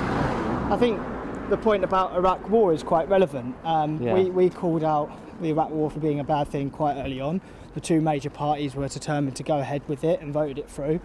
I 0.72 0.78
think 0.78 1.02
the 1.50 1.58
point 1.58 1.84
about 1.84 2.14
Iraq 2.16 2.50
war 2.50 2.72
is 2.72 2.84
quite 2.84 3.10
relevant. 3.10 3.56
Um, 3.66 4.02
Yeah. 4.02 4.14
we, 4.14 4.30
we 4.30 4.50
called 4.50 4.84
out 4.84 5.10
the 5.42 5.50
Iraq 5.50 5.72
war 5.72 5.90
for 5.90 6.00
being 6.00 6.20
a 6.20 6.24
bad 6.24 6.48
thing 6.48 6.70
quite 6.70 6.96
early 6.98 7.20
on. 7.20 7.42
The 7.74 7.82
two 7.82 8.00
major 8.00 8.30
parties 8.30 8.76
were 8.76 8.88
determined 8.88 9.36
to 9.38 9.44
go 9.44 9.58
ahead 9.58 9.82
with 9.88 10.04
it 10.04 10.22
and 10.22 10.32
voted 10.32 10.60
it 10.60 10.70
through. 10.70 11.00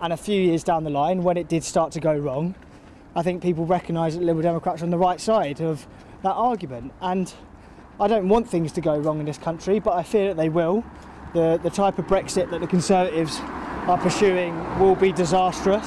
And 0.00 0.12
a 0.12 0.16
few 0.16 0.40
years 0.40 0.64
down 0.64 0.84
the 0.84 0.90
line, 0.90 1.22
when 1.22 1.36
it 1.36 1.48
did 1.48 1.62
start 1.62 1.92
to 1.92 2.00
go 2.00 2.16
wrong, 2.16 2.54
I 3.14 3.22
think 3.22 3.42
people 3.42 3.66
recognise 3.66 4.14
that 4.14 4.24
Liberal 4.24 4.42
Democrats 4.42 4.80
are 4.80 4.86
on 4.86 4.90
the 4.90 4.98
right 4.98 5.20
side 5.20 5.60
of 5.60 5.86
that 6.22 6.32
argument. 6.32 6.92
And 7.02 7.32
I 8.00 8.08
don't 8.08 8.28
want 8.28 8.48
things 8.48 8.72
to 8.72 8.80
go 8.80 8.96
wrong 8.96 9.20
in 9.20 9.26
this 9.26 9.38
country, 9.38 9.78
but 9.80 9.92
I 9.94 10.02
fear 10.02 10.28
that 10.28 10.36
they 10.36 10.48
will. 10.48 10.82
The, 11.34 11.58
the 11.62 11.70
type 11.70 11.98
of 11.98 12.06
Brexit 12.06 12.48
that 12.50 12.60
the 12.60 12.66
Conservatives 12.66 13.40
are 13.40 13.98
pursuing 13.98 14.54
will 14.78 14.94
be 14.94 15.10
disastrous. 15.12 15.84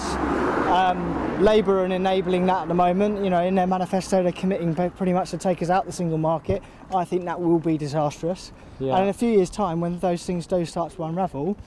Um, 0.67 1.41
Labour 1.41 1.79
are 1.79 1.85
enabling 1.85 2.45
that 2.47 2.63
at 2.63 2.67
the 2.67 2.73
moment. 2.73 3.23
You 3.23 3.29
know, 3.29 3.41
in 3.41 3.55
their 3.55 3.65
manifesto, 3.65 4.21
they're 4.21 4.33
committing 4.33 4.75
pretty 4.75 5.13
much 5.13 5.31
to 5.31 5.37
take 5.37 5.61
us 5.61 5.69
out 5.69 5.81
of 5.83 5.87
the 5.87 5.93
single 5.93 6.17
market. 6.17 6.61
I 6.93 7.05
think 7.05 7.23
that 7.25 7.39
will 7.39 7.59
be 7.59 7.77
disastrous. 7.77 8.51
Yeah. 8.79 8.95
And 8.95 9.03
in 9.03 9.09
a 9.09 9.13
few 9.13 9.29
years' 9.29 9.49
time, 9.49 9.79
when 9.79 9.99
those 9.99 10.25
things 10.25 10.45
do 10.45 10.65
start 10.65 10.91
to 10.93 11.03
unravel, 11.03 11.57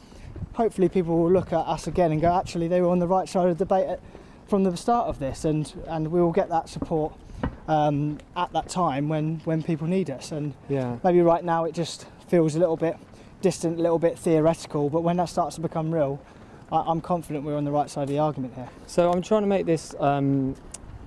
hopefully 0.53 0.91
people 0.91 1.17
will 1.17 1.31
look 1.33 1.53
at 1.53 1.61
us 1.67 1.87
again 1.87 2.13
and 2.13 2.21
go, 2.21 2.33
actually, 2.37 2.69
they 2.69 2.83
were 2.83 2.91
on 2.91 2.99
the 2.99 3.09
right 3.09 3.29
side 3.29 3.49
of 3.49 3.57
the 3.57 3.65
debate 3.65 3.89
at, 3.89 4.01
from 4.47 4.63
the 4.65 4.77
start 4.77 5.09
of 5.09 5.19
this, 5.21 5.47
and, 5.47 5.73
and 5.87 6.09
we 6.13 6.21
will 6.21 6.33
get 6.33 6.51
that 6.51 6.69
support 6.69 7.15
um, 7.67 8.19
at 8.37 8.53
that 8.53 8.69
time 8.69 9.09
when, 9.09 9.41
when 9.45 9.63
people 9.63 9.87
need 9.87 10.11
us. 10.11 10.33
And 10.33 10.53
Yeah. 10.69 10.99
maybe 11.03 11.23
right 11.23 11.45
now 11.45 11.65
it 11.65 11.73
just 11.73 12.07
feels 12.29 12.57
a 12.57 12.59
little 12.59 12.77
bit 12.77 12.97
distant, 13.41 13.79
a 13.79 13.83
little 13.83 13.99
bit 13.99 14.19
theoretical, 14.19 14.91
but 14.91 15.03
when 15.03 15.17
that 15.17 15.29
starts 15.29 15.57
to 15.57 15.61
become 15.61 15.93
real, 15.93 16.21
I, 16.73 16.85
I'm 16.87 17.01
confident 17.01 17.45
we're 17.45 17.57
on 17.57 17.65
the 17.65 17.71
right 17.71 17.91
side 17.91 18.03
of 18.03 18.09
the 18.09 18.19
argument 18.19 18.55
here. 18.55 18.69
So 18.87 19.11
I'm 19.11 19.23
trying 19.23 19.43
to 19.43 19.47
make 19.47 19.67
this 19.67 19.95
um, 19.99 20.55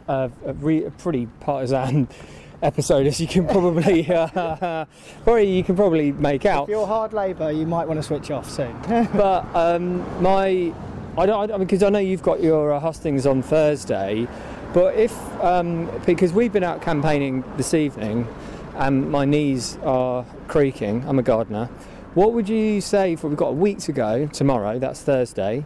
a, 0.08 0.30
a, 0.46 0.54
re- 0.54 0.86
a 0.86 0.92
pretty 0.92 1.28
partisan 1.40 2.08
episode, 2.62 3.08
as 3.08 3.20
you 3.20 3.28
can 3.28 3.48
probably, 3.48 4.08
uh, 4.14 4.86
probably 5.24 5.56
you 5.56 5.64
can 5.64 5.76
probably 5.76 6.12
make 6.12 6.46
out. 6.46 6.64
If 6.64 6.70
you're 6.70 6.88
hard 6.88 7.14
Labour, 7.14 7.52
you 7.52 7.66
might 7.66 7.88
want 7.88 8.00
to 8.00 8.04
switch 8.04 8.32
off 8.32 8.50
soon. 8.50 8.78
but 9.14 9.46
um, 9.56 10.00
my, 10.22 10.74
I 11.18 11.26
don't, 11.26 11.52
I, 11.52 11.58
because 11.58 11.84
I 11.84 11.90
know 11.90 12.00
you've 12.00 12.24
got 12.24 12.42
your 12.42 12.74
uh, 12.74 12.80
hustings 12.80 13.26
on 13.26 13.42
Thursday, 13.42 14.28
but 14.74 14.96
if 14.96 15.14
um, 15.44 15.92
because 16.06 16.34
we've 16.34 16.52
been 16.52 16.64
out 16.64 16.82
campaigning 16.82 17.44
this 17.58 17.76
evening, 17.76 18.28
and 18.76 19.12
my 19.12 19.26
knees 19.26 19.78
are 19.84 20.26
creaking. 20.48 21.06
I'm 21.08 21.20
a 21.20 21.24
gardener. 21.24 21.70
What 22.14 22.34
would 22.34 22.48
you 22.48 22.80
say 22.80 23.16
for 23.16 23.28
we've 23.28 23.38
got 23.38 23.50
a 23.50 23.54
week 23.54 23.80
to 23.80 23.92
go 23.92 24.28
tomorrow? 24.28 24.78
That's 24.80 25.02
Thursday. 25.02 25.66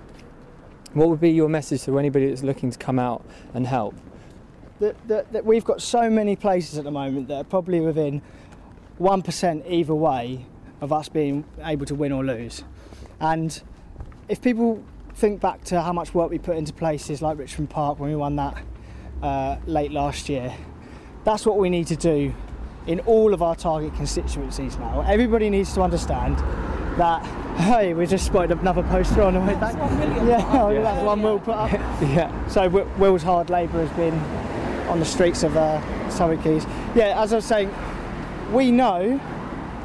What 0.93 1.09
would 1.09 1.19
be 1.19 1.31
your 1.31 1.49
message 1.49 1.83
to 1.83 1.99
anybody 1.99 2.29
that's 2.29 2.43
looking 2.43 2.71
to 2.71 2.77
come 2.77 2.99
out 2.99 3.25
and 3.53 3.67
help? 3.67 3.95
that, 4.79 4.95
that, 5.07 5.31
that 5.33 5.45
we've 5.45 5.63
got 5.63 5.81
so 5.81 6.09
many 6.09 6.35
places 6.35 6.77
at 6.77 6.83
the 6.83 6.91
moment 6.91 7.27
that 7.27 7.35
are 7.35 7.43
probably 7.43 7.79
within 7.79 8.21
1% 8.99 9.69
either 9.69 9.95
way 9.95 10.45
of 10.81 10.93
us 10.93 11.09
being 11.09 11.45
able 11.63 11.85
to 11.85 11.95
win 11.95 12.11
or 12.11 12.23
lose. 12.23 12.63
And 13.19 13.61
if 14.29 14.41
people 14.41 14.83
think 15.15 15.41
back 15.41 15.63
to 15.65 15.81
how 15.81 15.93
much 15.93 16.13
work 16.13 16.29
we 16.29 16.37
put 16.37 16.57
into 16.57 16.73
places 16.73 17.21
like 17.21 17.37
Richmond 17.37 17.69
Park 17.69 17.99
when 17.99 18.09
we 18.09 18.15
won 18.15 18.35
that 18.35 18.63
uh, 19.23 19.57
late 19.65 19.91
last 19.91 20.29
year, 20.29 20.53
that's 21.23 21.45
what 21.45 21.57
we 21.57 21.69
need 21.69 21.87
to 21.87 21.95
do 21.95 22.33
in 22.87 23.01
all 23.01 23.33
of 23.33 23.41
our 23.41 23.55
target 23.55 23.93
constituencies 23.95 24.77
now. 24.77 25.01
Everybody 25.01 25.49
needs 25.49 25.73
to 25.73 25.81
understand 25.81 26.37
that. 26.97 27.23
Hey, 27.57 27.93
we 27.93 28.05
just 28.05 28.25
spotted 28.25 28.57
another 28.59 28.83
poster 28.83 29.21
on 29.21 29.33
the 29.33 29.39
way 29.39 29.55
back. 29.55 29.75
Yeah, 29.75 30.47
oh, 30.53 30.73
that's 30.73 31.03
one 31.03 31.21
we'll 31.21 31.39
put 31.39 31.55
up. 31.55 31.71
yeah. 32.01 32.47
So 32.47 32.61
Wi- 32.61 32.87
Will's 32.97 33.23
Hard 33.23 33.49
Labour 33.49 33.85
has 33.85 33.95
been 33.97 34.13
on 34.87 34.99
the 34.99 35.05
streets 35.05 35.43
of 35.43 35.57
uh, 35.57 36.09
Surrey 36.09 36.37
Quays. 36.37 36.65
Yeah, 36.95 37.21
as 37.21 37.33
I 37.33 37.37
was 37.37 37.45
saying, 37.45 37.73
we 38.51 38.71
know 38.71 39.19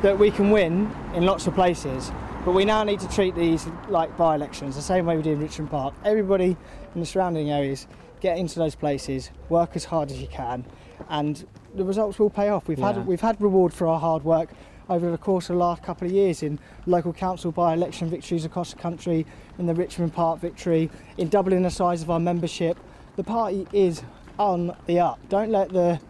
that 0.03 0.19
we 0.19 0.31
can 0.31 0.51
win 0.51 0.95
in 1.15 1.25
lots 1.25 1.47
of 1.47 1.55
places, 1.55 2.13
but 2.45 2.53
we 2.53 2.65
now 2.65 2.85
need 2.85 3.01
to 3.01 3.09
treat 3.09 3.35
these 3.35 3.67
like 3.89 4.17
by-elections, 4.17 4.77
the 4.77 4.83
same 4.83 5.07
way 5.07 5.17
we 5.17 5.23
did 5.23 5.35
in 5.35 5.41
Richmond 5.41 5.71
Park. 5.71 5.95
Everybody 6.05 6.57
in 6.95 7.01
the 7.01 7.07
surrounding 7.07 7.51
areas 7.51 7.87
get 8.21 8.39
into 8.39 8.59
those 8.59 8.75
places, 8.75 9.31
work 9.49 9.71
as 9.75 9.85
hard 9.87 10.11
as 10.11 10.21
you 10.21 10.29
can, 10.29 10.65
and 11.09 11.45
the 11.75 11.85
results 11.85 12.19
will 12.19 12.31
pay 12.31 12.49
off. 12.49 12.69
We've 12.69 12.79
Yeah. 12.79 12.93
had 12.93 13.07
we've 13.07 13.21
had 13.21 13.41
reward 13.41 13.73
for 13.73 13.87
our 13.87 13.99
hard 14.01 14.25
work 14.25 14.51
over 14.89 15.11
the 15.11 15.19
course 15.19 15.49
of 15.49 15.55
the 15.55 15.61
last 15.61 15.83
couple 15.83 16.07
of 16.07 16.13
years 16.13 16.43
in 16.43 16.59
local 16.87 17.13
council 17.13 17.53
by-election 17.53 18.09
victories 18.09 18.45
across 18.45 18.73
the 18.73 18.79
country, 18.79 19.25
in 19.59 19.67
the 19.67 19.75
Richmond 19.75 20.13
Park 20.13 20.41
victory, 20.41 20.91
in 21.17 21.29
doubling 21.29 21.63
the 21.63 21.71
size 21.71 22.03
of 22.03 22.11
our 22.11 22.21
membership. 22.21 22.77
The 23.17 23.25
party 23.25 23.67
is 23.73 24.03
on 24.39 24.75
the 24.87 24.99
up. 24.99 25.19
Don't 25.29 25.51
let 25.51 25.71
the 25.73 26.01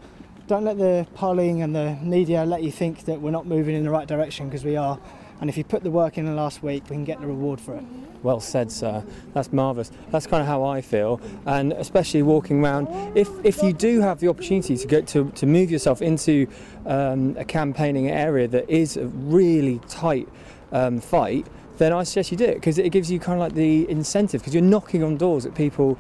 don't 0.48 0.64
let 0.64 0.76
the 0.78 1.06
polling 1.14 1.62
and 1.62 1.74
the 1.74 1.96
media 2.02 2.44
let 2.44 2.62
you 2.62 2.70
think 2.70 3.04
that 3.04 3.20
we're 3.20 3.30
not 3.30 3.46
moving 3.46 3.76
in 3.76 3.84
the 3.84 3.90
right 3.90 4.08
direction 4.08 4.46
because 4.48 4.64
we 4.64 4.76
are. 4.76 4.98
And 5.42 5.50
if 5.50 5.58
you 5.58 5.64
put 5.64 5.82
the 5.82 5.90
work 5.90 6.18
in 6.18 6.24
the 6.24 6.34
last 6.34 6.62
week, 6.62 6.84
we 6.84 6.94
can 6.94 7.04
get 7.04 7.20
the 7.20 7.26
reward 7.26 7.60
for 7.60 7.74
it. 7.74 7.82
Well 8.22 8.38
said, 8.38 8.70
sir. 8.70 9.02
That's 9.34 9.52
marvellous. 9.52 9.90
That's 10.12 10.24
kind 10.24 10.40
of 10.40 10.46
how 10.46 10.62
I 10.62 10.80
feel, 10.80 11.20
and 11.46 11.72
especially 11.72 12.22
walking 12.22 12.64
around. 12.64 12.86
If 13.16 13.28
if 13.44 13.60
you 13.60 13.72
do 13.72 14.00
have 14.00 14.20
the 14.20 14.28
opportunity 14.28 14.76
to 14.76 14.86
get 14.86 15.08
to 15.08 15.32
to 15.32 15.44
move 15.44 15.68
yourself 15.68 16.00
into 16.00 16.46
um, 16.86 17.34
a 17.36 17.44
campaigning 17.44 18.08
area 18.08 18.46
that 18.46 18.70
is 18.70 18.96
a 18.96 19.06
really 19.06 19.80
tight 19.88 20.28
um, 20.70 21.00
fight, 21.00 21.48
then 21.78 21.92
I 21.92 22.04
suggest 22.04 22.30
you 22.30 22.36
do 22.36 22.44
it 22.44 22.54
because 22.54 22.78
it 22.78 22.90
gives 22.90 23.10
you 23.10 23.18
kind 23.18 23.34
of 23.34 23.40
like 23.40 23.54
the 23.54 23.90
incentive 23.90 24.42
because 24.42 24.54
you're 24.54 24.62
knocking 24.62 25.02
on 25.02 25.16
doors 25.16 25.42
that 25.42 25.56
people 25.56 25.98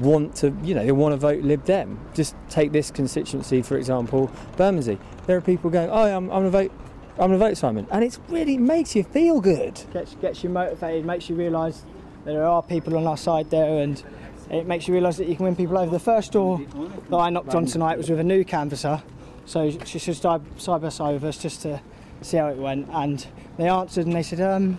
want 0.00 0.34
to, 0.36 0.52
you 0.64 0.74
know, 0.74 0.84
they 0.84 0.90
want 0.90 1.12
to 1.12 1.16
vote 1.16 1.44
Lib 1.44 1.64
Dem. 1.64 1.96
Just 2.14 2.34
take 2.48 2.72
this 2.72 2.90
constituency, 2.90 3.62
for 3.62 3.76
example, 3.76 4.32
Bermondsey. 4.56 4.98
There 5.26 5.36
are 5.36 5.40
people 5.40 5.70
going, 5.70 5.90
oh, 5.90 6.02
I'm, 6.02 6.30
I'm 6.30 6.42
going 6.42 6.44
to 6.44 6.50
vote. 6.50 6.72
I'm 7.20 7.28
going 7.28 7.38
to 7.38 7.46
vote 7.48 7.56
Simon, 7.58 7.86
and 7.90 8.02
it 8.02 8.18
really 8.30 8.56
makes 8.56 8.96
you 8.96 9.04
feel 9.04 9.42
good. 9.42 9.78
Gets 9.92 10.14
gets 10.14 10.42
you 10.42 10.48
motivated, 10.48 11.04
makes 11.04 11.28
you 11.28 11.36
realise 11.36 11.84
that 12.24 12.32
there 12.32 12.46
are 12.46 12.62
people 12.62 12.96
on 12.96 13.06
our 13.06 13.18
side 13.18 13.50
there, 13.50 13.82
and 13.82 14.02
it 14.50 14.66
makes 14.66 14.88
you 14.88 14.94
realise 14.94 15.18
that 15.18 15.28
you 15.28 15.36
can 15.36 15.44
win 15.44 15.54
people 15.54 15.76
over. 15.76 15.90
The 15.90 15.98
first 15.98 16.32
door 16.32 16.62
that 17.10 17.16
I 17.16 17.28
knocked 17.28 17.54
on 17.54 17.66
tonight 17.66 17.98
was 17.98 18.08
with 18.08 18.20
a 18.20 18.24
new 18.24 18.42
canvasser, 18.42 19.02
So 19.44 19.70
she 19.84 19.98
stood 19.98 20.16
side, 20.16 20.80
by 20.80 20.88
side 20.88 21.12
with 21.12 21.24
us 21.24 21.36
just 21.36 21.60
to 21.62 21.82
see 22.22 22.38
how 22.38 22.48
it 22.48 22.56
went. 22.56 22.88
And 22.90 23.26
they 23.58 23.68
answered 23.68 24.06
and 24.06 24.14
they 24.14 24.22
said, 24.22 24.40
um, 24.40 24.78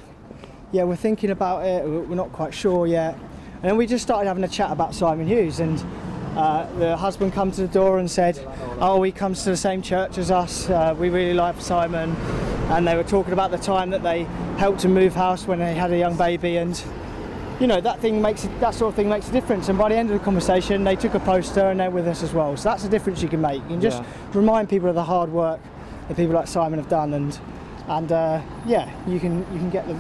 yeah, 0.72 0.84
we're 0.84 0.96
thinking 0.96 1.30
about 1.30 1.64
it, 1.64 1.86
we're 1.86 2.16
not 2.16 2.32
quite 2.32 2.56
sure 2.56 2.88
yet. 2.88 3.20
And 3.62 3.64
then 3.64 3.78
we 3.78 3.86
just 3.86 4.04
started 4.04 4.28
having 4.28 4.44
a 4.44 4.48
chat 4.48 4.72
about 4.72 4.96
Simon 4.96 5.28
Hughes 5.28 5.60
and 5.60 5.84
uh, 6.36 6.66
the 6.80 6.96
husband 6.98 7.34
come 7.34 7.52
to 7.52 7.62
the 7.62 7.68
door 7.68 8.00
and 8.00 8.10
said, 8.10 8.40
oh, 8.80 9.02
he 9.04 9.12
comes 9.12 9.44
to 9.44 9.50
the 9.50 9.58
same 9.58 9.82
church 9.82 10.18
as 10.18 10.32
us, 10.32 10.70
uh, 10.70 10.96
we 10.98 11.10
really 11.10 11.34
like 11.34 11.60
Simon. 11.62 12.16
And 12.70 12.88
they 12.88 12.96
were 12.96 13.04
talking 13.04 13.34
about 13.34 13.52
the 13.52 13.58
time 13.58 13.90
that 13.90 14.02
they 14.02 14.24
helped 14.58 14.86
him 14.86 14.94
move 14.94 15.14
house 15.14 15.46
when 15.46 15.60
they 15.60 15.74
had 15.74 15.92
a 15.92 15.98
young 15.98 16.16
baby. 16.16 16.58
And 16.58 16.82
you 17.60 17.68
know 17.68 17.82
that 17.82 18.00
thing 18.00 18.22
makes 18.22 18.46
it, 18.46 18.60
that 18.60 18.74
sort 18.74 18.90
of 18.90 18.96
thing 18.96 19.10
makes 19.10 19.28
a 19.30 19.32
difference. 19.32 19.68
And 19.70 19.78
by 19.78 19.90
the 19.90 19.96
end 19.96 20.10
of 20.10 20.18
the 20.18 20.24
conversation 20.24 20.84
they 20.84 20.96
took 20.96 21.14
a 21.14 21.20
poster 21.20 21.70
and 21.70 21.80
they're 21.80 21.92
with 21.92 22.08
us 22.08 22.24
as 22.24 22.34
well. 22.34 22.56
So 22.58 22.70
that's 22.70 22.84
the 22.84 22.90
difference 22.90 23.22
you 23.22 23.30
can 23.30 23.42
make. 23.42 23.62
You 23.64 23.68
can 23.70 23.82
just 23.82 24.02
Yeah. 24.02 24.08
remind 24.34 24.70
people 24.70 24.88
of 24.90 24.96
the 24.96 25.04
hard 25.04 25.32
work 25.32 25.60
that 26.08 26.18
people 26.18 26.34
like 26.34 26.48
Simon 26.48 26.80
have 26.80 26.90
done. 26.90 27.14
And 27.14 27.38
and 27.88 28.12
uh, 28.12 28.42
yeah 28.66 28.90
you 29.08 29.20
can 29.20 29.40
you 29.54 29.60
can 29.60 29.70
get 29.70 29.86
the 29.88 30.00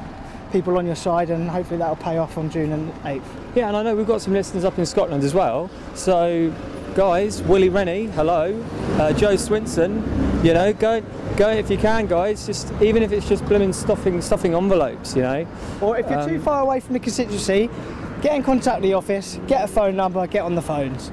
people 0.51 0.77
on 0.77 0.85
your 0.85 0.95
side 0.95 1.29
and 1.29 1.49
hopefully 1.49 1.77
that'll 1.77 1.95
pay 1.95 2.17
off 2.17 2.37
on 2.37 2.49
June 2.49 2.71
and 2.71 2.91
8th 3.03 3.21
Yeah, 3.55 3.67
and 3.67 3.77
I 3.77 3.83
know 3.83 3.95
we've 3.95 4.07
got 4.07 4.21
some 4.21 4.33
listeners 4.33 4.63
up 4.65 4.77
in 4.77 4.85
Scotland 4.85 5.23
as 5.23 5.33
well. 5.33 5.69
So, 5.95 6.53
guys, 6.95 7.41
Willie 7.43 7.69
Rennie, 7.69 8.05
hello. 8.07 8.61
Uh, 8.99 9.13
Jo 9.13 9.35
Swinson, 9.35 10.03
you 10.43 10.53
know, 10.53 10.73
go 10.73 11.01
go 11.37 11.49
if 11.49 11.69
you 11.69 11.77
can, 11.77 12.05
guys. 12.07 12.45
Just 12.45 12.71
even 12.81 13.03
if 13.03 13.11
it's 13.11 13.27
just 13.27 13.45
blooming 13.45 13.73
stuffing 13.73 14.21
stuffing 14.21 14.53
envelopes, 14.53 15.15
you 15.15 15.21
know. 15.21 15.47
or 15.81 15.97
if 15.97 16.09
you're 16.09 16.27
too 16.27 16.35
Um, 16.35 16.41
far 16.41 16.61
away 16.61 16.79
from 16.79 16.93
the 16.93 16.99
constituency 16.99 17.69
get 18.21 18.35
in 18.35 18.43
contact 18.43 18.81
with 18.81 18.83
the 18.83 18.93
office 18.93 19.39
get 19.47 19.63
a 19.63 19.67
phone 19.67 19.95
number 19.95 20.27
get 20.27 20.43
on 20.43 20.53
the 20.53 20.61
phones 20.61 21.11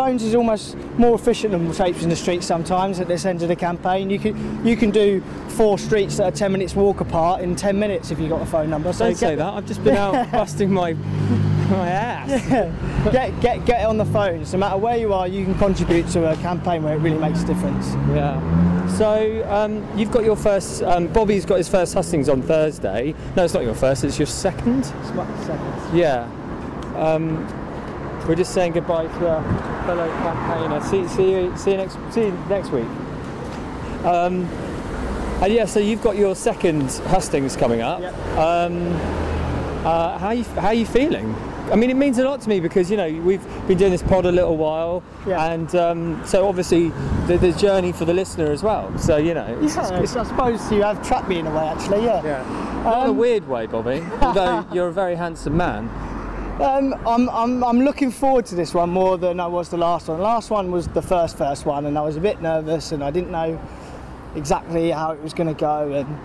phones 0.00 0.22
is 0.22 0.34
almost 0.34 0.78
more 0.96 1.14
efficient 1.14 1.52
than 1.52 1.70
tapes 1.72 2.02
in 2.02 2.08
the 2.08 2.16
street 2.16 2.42
sometimes 2.42 3.00
at 3.00 3.06
this 3.06 3.26
end 3.26 3.42
of 3.42 3.48
the 3.48 3.54
campaign 3.56 4.08
you 4.08 4.18
can 4.18 4.66
you 4.66 4.74
can 4.74 4.90
do 4.90 5.20
four 5.48 5.78
streets 5.78 6.16
that 6.16 6.24
are 6.24 6.34
10 6.34 6.50
minutes 6.50 6.74
walk 6.74 7.02
apart 7.02 7.42
in 7.42 7.54
10 7.54 7.78
minutes 7.78 8.10
if 8.10 8.18
you've 8.18 8.30
got 8.30 8.40
a 8.40 8.46
phone 8.46 8.70
number 8.70 8.94
so 8.94 9.04
Don't 9.04 9.14
say 9.14 9.34
that. 9.34 9.52
I've 9.52 9.66
just 9.66 9.84
been 9.84 9.96
out 9.98 10.32
busting 10.32 10.72
my 10.72 10.94
my 10.94 11.88
ass. 11.90 12.48
get 13.12 13.38
get 13.42 13.66
get 13.66 13.84
on 13.84 13.98
the 13.98 14.06
phones 14.06 14.54
no 14.54 14.58
matter 14.58 14.78
where 14.78 14.96
you 14.96 15.12
are 15.12 15.28
you 15.28 15.44
can 15.44 15.54
contribute 15.56 16.08
to 16.08 16.30
a 16.32 16.36
campaign 16.36 16.82
where 16.82 16.94
it 16.94 17.00
really 17.00 17.18
makes 17.18 17.42
a 17.42 17.46
difference 17.46 17.88
Yeah. 18.08 18.40
So 18.96 19.46
um, 19.50 19.86
you've 19.98 20.10
got 20.10 20.24
your 20.24 20.34
first. 20.36 20.82
Um, 20.82 21.08
Bobby's 21.08 21.44
got 21.44 21.58
his 21.58 21.68
first 21.68 21.94
hustings 21.94 22.28
on 22.28 22.42
Thursday. 22.42 23.14
No, 23.36 23.44
it's 23.44 23.54
not 23.54 23.62
your 23.62 23.74
first. 23.74 24.02
It's 24.02 24.18
your 24.18 24.26
second. 24.26 24.80
It's 24.80 25.12
my 25.12 25.26
second. 25.44 25.96
Yeah. 25.96 26.28
Um, 26.96 27.46
we're 28.28 28.34
just 28.36 28.52
saying 28.54 28.72
goodbye 28.72 29.06
to 29.06 29.26
a 29.38 29.42
fellow 29.86 30.08
campaigner. 30.08 30.80
See, 30.82 31.08
see 31.08 31.30
you. 31.32 31.56
See 31.56 31.72
you 31.72 31.76
next. 31.78 31.98
See 32.12 32.26
you 32.26 32.32
next 32.48 32.70
week. 32.70 32.86
Um, 34.04 34.44
and 35.42 35.52
yeah, 35.52 35.64
so 35.64 35.80
you've 35.80 36.02
got 36.02 36.16
your 36.16 36.34
second 36.34 36.90
hustings 37.08 37.56
coming 37.56 37.80
up. 37.80 38.00
Um, 38.38 38.88
uh, 39.86 40.18
how 40.18 40.30
you 40.32 40.44
how 40.44 40.68
are 40.68 40.74
you 40.74 40.86
feeling? 40.86 41.34
I 41.72 41.76
mean, 41.76 41.88
it 41.88 41.94
means 41.96 42.18
a 42.18 42.24
lot 42.24 42.40
to 42.42 42.48
me 42.48 42.58
because 42.60 42.90
you 42.90 42.96
know 42.96 43.10
we've 43.22 43.42
been 43.68 43.78
doing 43.78 43.92
this 43.92 44.02
pod 44.02 44.26
a 44.26 44.32
little 44.32 44.56
while, 44.56 45.02
and 45.26 45.74
um, 45.76 46.22
so 46.26 46.46
obviously 46.48 46.88
the, 47.26 47.38
the 47.38 47.52
journey 47.52 47.92
for 47.92 48.04
the 48.04 48.12
listener 48.12 48.50
as 48.50 48.62
well. 48.62 48.96
So 48.98 49.16
you 49.16 49.34
know, 49.34 49.58
it's, 49.62 49.76
yeah, 49.76 49.86
it's- 50.02 50.16
I 50.16 50.24
suppose 50.24 50.70
you 50.72 50.82
have 50.82 51.06
trapped 51.06 51.28
me 51.28 51.38
in 51.38 51.46
a 51.46 51.50
way 51.54 51.66
actually 51.68 52.04
yeah 52.04 52.22
yeah 52.24 52.82
not 52.84 53.04
in 53.04 53.10
a 53.10 53.12
weird 53.12 53.46
way, 53.46 53.66
Bobby. 53.66 54.02
Although 54.22 54.66
you're 54.72 54.88
a 54.88 54.92
very 54.92 55.14
handsome 55.14 55.56
man. 55.56 55.88
Um, 56.60 56.92
I'm, 57.06 57.30
I'm, 57.30 57.64
I'm 57.64 57.80
looking 57.80 58.10
forward 58.10 58.44
to 58.46 58.54
this 58.54 58.74
one 58.74 58.90
more 58.90 59.16
than 59.16 59.40
I 59.40 59.46
was 59.46 59.70
the 59.70 59.78
last 59.78 60.08
one. 60.08 60.18
The 60.18 60.22
last 60.22 60.50
one 60.50 60.70
was 60.70 60.88
the 60.88 61.00
first 61.00 61.38
first 61.38 61.64
one, 61.64 61.86
and 61.86 61.96
I 61.96 62.02
was 62.02 62.16
a 62.16 62.20
bit 62.20 62.42
nervous, 62.42 62.92
and 62.92 63.02
I 63.02 63.10
didn't 63.10 63.30
know 63.30 63.58
exactly 64.34 64.90
how 64.90 65.12
it 65.12 65.22
was 65.22 65.32
going 65.32 65.46
to 65.46 65.58
go. 65.58 65.90
And 65.90 66.18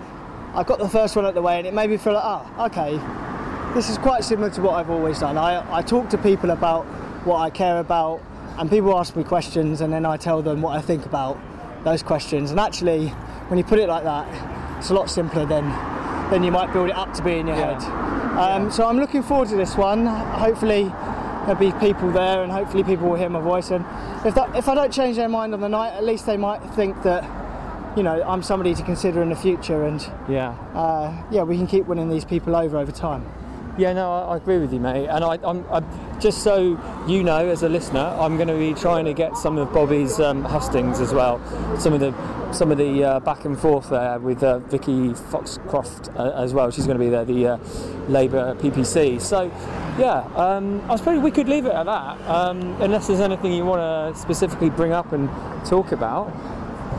I 0.54 0.64
got 0.64 0.80
the 0.80 0.90
first 0.90 1.16
one 1.16 1.26
out 1.26 1.36
the 1.36 1.42
way, 1.42 1.58
and 1.58 1.66
it 1.66 1.74
made 1.74 1.90
me 1.90 1.96
feel 1.96 2.12
like, 2.12 2.24
oh, 2.26 2.66
okay, 2.66 3.74
this 3.74 3.90
is 3.90 3.98
quite 3.98 4.26
similar 4.26 4.50
to 4.50 4.62
what 4.62 4.74
I've 4.74 4.90
always 4.90 5.22
done. 5.22 5.38
I, 5.38 5.74
I 5.74 5.82
talk 5.82 6.10
to 6.10 6.18
people 6.18 6.50
about 6.50 6.84
what 7.26 7.38
I 7.38 7.50
care 7.50 7.80
about, 7.80 8.22
and 8.58 8.70
people 8.70 8.94
ask 9.00 9.16
me 9.16 9.24
questions, 9.24 9.80
and 9.80 9.94
then 9.94 10.06
I 10.06 10.18
tell 10.18 10.42
them 10.42 10.62
what 10.62 10.78
I 10.78 10.82
think 10.82 11.06
about 11.06 11.40
those 11.86 12.04
questions. 12.04 12.52
And 12.52 12.60
actually, 12.60 13.08
when 13.48 13.58
you 13.58 13.64
put 13.64 13.80
it 13.80 13.88
like 13.88 14.04
that, 14.04 14.80
it's 14.80 14.90
a 14.90 14.96
lot 14.96 15.10
simpler 15.10 15.46
than 15.46 15.64
than 16.32 16.44
you 16.44 16.52
might 16.52 16.72
build 16.74 16.90
it 16.90 16.96
up 16.96 17.14
to 17.14 17.24
be 17.24 17.38
in 17.38 17.48
your 17.48 17.56
head. 17.56 17.82
Um, 18.38 18.72
So 18.72 18.88
I'm 18.88 18.98
looking 18.98 19.24
forward 19.24 19.50
to 19.50 19.56
this 19.56 19.76
one. 19.76 20.06
Hopefully 20.06 20.84
there'll 21.46 21.56
be 21.56 21.72
people 21.80 22.12
there, 22.12 22.44
and 22.44 22.52
hopefully 22.52 22.84
people 22.84 23.08
will 23.10 23.16
hear 23.18 23.30
my 23.30 23.40
voice. 23.42 23.72
And 23.72 23.86
if 24.26 24.36
that, 24.36 24.56
if 24.56 24.68
I 24.68 24.76
don't 24.76 24.92
change 24.92 25.16
their 25.18 25.30
mind 25.30 25.54
on 25.54 25.62
the 25.62 25.70
night, 25.70 25.94
at 25.94 26.04
least 26.04 26.26
they 26.26 26.38
might 26.38 26.60
think 26.74 27.02
that 27.04 27.24
you 27.96 28.04
know 28.04 28.22
I'm 28.24 28.42
somebody 28.44 28.74
to 28.76 28.84
consider 28.84 29.22
in 29.22 29.30
the 29.30 29.36
future. 29.36 29.86
And 29.86 30.06
Yeah. 30.28 30.50
uh, 30.74 31.14
yeah, 31.32 31.44
we 31.44 31.58
can 31.58 31.68
keep 31.68 31.86
winning 31.86 32.10
these 32.10 32.26
people 32.26 32.56
over 32.56 32.78
over 32.78 32.92
time. 32.92 33.26
Yeah, 33.78 33.92
no, 33.94 34.10
I, 34.12 34.34
I 34.34 34.38
agree 34.38 34.58
with 34.58 34.72
you, 34.74 34.80
mate. 34.80 35.08
And 35.08 35.22
I, 35.24 35.38
I'm, 35.44 35.66
I'm 35.70 35.86
just 36.22 36.44
so 36.44 36.80
you 37.08 37.24
know, 37.24 37.46
as 37.50 37.62
a 37.62 37.68
listener, 37.70 38.00
I'm 38.20 38.38
going 38.38 38.48
to 38.48 38.56
be 38.58 38.74
trying 38.74 39.04
to 39.04 39.14
get 39.14 39.36
some 39.36 39.58
of 39.58 39.72
Bobby's 39.74 40.18
um, 40.18 40.44
hustings 40.46 41.02
as 41.02 41.14
well. 41.14 41.42
Some 41.78 41.92
of 41.92 42.00
the, 42.00 42.12
some 42.56 42.72
of 42.72 42.78
the 42.78 43.04
uh, 43.04 43.20
back 43.20 43.44
and 43.44 43.60
forth 43.60 43.90
there 43.90 44.18
with 44.18 44.42
uh, 44.42 44.60
Vicky 44.60 45.14
Foxcroft 45.14 46.10
uh, 46.16 46.32
as 46.42 46.54
well. 46.54 46.72
She's 46.72 46.86
going 46.86 46.98
to 46.98 47.04
be 47.04 47.10
there, 47.10 47.26
the 47.26 47.48
uh, 47.48 47.58
Labour 48.08 48.56
PPC. 48.56 49.20
So, 49.20 49.52
yeah, 50.00 50.22
um, 50.36 50.82
I 50.90 50.96
suppose 50.96 51.22
we 51.22 51.32
could 51.32 51.50
leave 51.50 51.66
it 51.66 51.74
at 51.74 51.86
that, 51.86 52.22
um, 52.30 52.82
unless 52.82 53.08
there's 53.08 53.20
anything 53.20 53.52
you 53.52 53.66
want 53.66 53.82
to 54.16 54.20
specifically 54.20 54.70
bring 54.70 54.94
up 54.94 55.12
and 55.12 55.30
talk 55.66 55.92
about. 55.92 56.32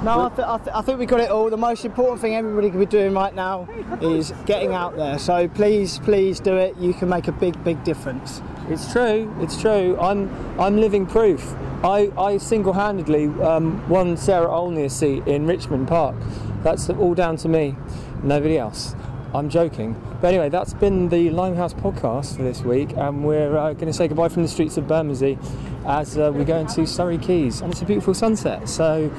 No, 0.03 0.27
I, 0.27 0.29
th- 0.29 0.47
I, 0.47 0.59
th- 0.59 0.71
I 0.75 0.83
think 0.83 0.99
we 0.99 1.07
got 1.07 1.21
it 1.21 1.31
all. 1.31 1.51
The 1.51 1.57
most 1.57 1.85
important 1.85 2.21
thing 2.21 2.37
everybody 2.37 2.71
can 2.71 2.79
be 2.79 2.87
doing 2.87 3.13
right 3.13 3.35
now 3.35 3.69
is 4.01 4.33
getting 4.45 4.73
out 4.73 4.97
there. 4.97 5.19
So 5.19 5.49
please, 5.49 5.99
please 6.01 6.39
do 6.39 6.57
it. 6.57 6.77
You 6.77 6.95
can 6.95 7.09
make 7.09 7.27
a 7.29 7.33
big, 7.33 7.63
big 7.65 7.83
difference. 7.83 8.41
It's 8.69 8.93
true. 8.93 9.35
It's 9.41 9.61
true. 9.61 9.99
I'm 9.99 10.31
I'm 10.61 10.77
living 10.77 11.07
proof. 11.07 11.55
I, 11.85 12.11
I 12.19 12.39
single-handedly 12.39 13.27
um, 13.43 13.87
won 13.89 14.17
Sarah 14.17 14.51
Olney 14.51 14.85
a 14.85 14.91
seat 14.91 15.27
in 15.27 15.47
Richmond 15.47 15.89
Park. 15.89 16.17
That's 16.63 16.89
all 16.91 17.15
down 17.15 17.37
to 17.39 17.49
me, 17.49 17.77
nobody 18.23 18.59
else. 18.59 18.95
I'm 19.35 19.51
joking. 19.51 20.01
But 20.21 20.29
anyway, 20.29 20.49
that's 20.49 20.73
been 20.73 21.11
the 21.11 21.31
Limehouse 21.31 21.75
podcast 21.75 22.37
for 22.37 22.43
this 22.43 22.63
week, 22.63 22.93
and 22.97 23.25
we're 23.25 23.57
uh, 23.57 23.75
going 23.75 23.87
to 23.87 23.93
say 23.93 24.09
goodbye 24.09 24.31
from 24.31 24.43
the 24.43 24.49
streets 24.49 24.77
of 24.79 24.89
Bermondsey 24.89 25.39
as 25.87 26.17
uh, 26.17 26.33
we 26.35 26.45
go 26.45 26.57
into 26.57 26.87
Surrey 26.87 27.19
Quays, 27.19 27.61
and 27.61 27.71
it's 27.71 27.83
a 27.83 27.85
beautiful 27.85 28.15
sunset. 28.15 28.69
So 28.69 29.13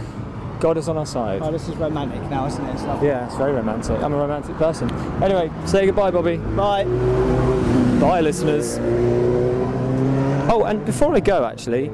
God 0.60 0.78
is 0.78 0.89
on 0.89 0.98
our 0.98 1.06
side. 1.06 1.41
Oh, 1.41 1.52
this 1.52 1.67
is 1.67 1.76
romantic 1.76 2.22
now, 2.30 2.46
isn't 2.48 2.65
it? 2.65 2.74
It's. 2.74 2.84
Yeah, 2.84 3.26
it's 3.26 3.36
very 3.36 3.54
romantic. 3.54 4.02
I'm 4.02 4.13
a 4.13 4.17
romantic 4.17 4.56
person. 4.58 4.91
Anyway, 5.22 5.52
say 5.65 5.86
goodbye, 5.86 6.12
Bobby. 6.12 6.38
Bye. 6.38 6.86
Bye, 8.00 8.22
listeners. 8.22 8.78
Oh, 10.50 10.63
and 10.63 10.86
before 10.86 11.13
I 11.13 11.20
go, 11.20 11.46
actually, 11.46 11.89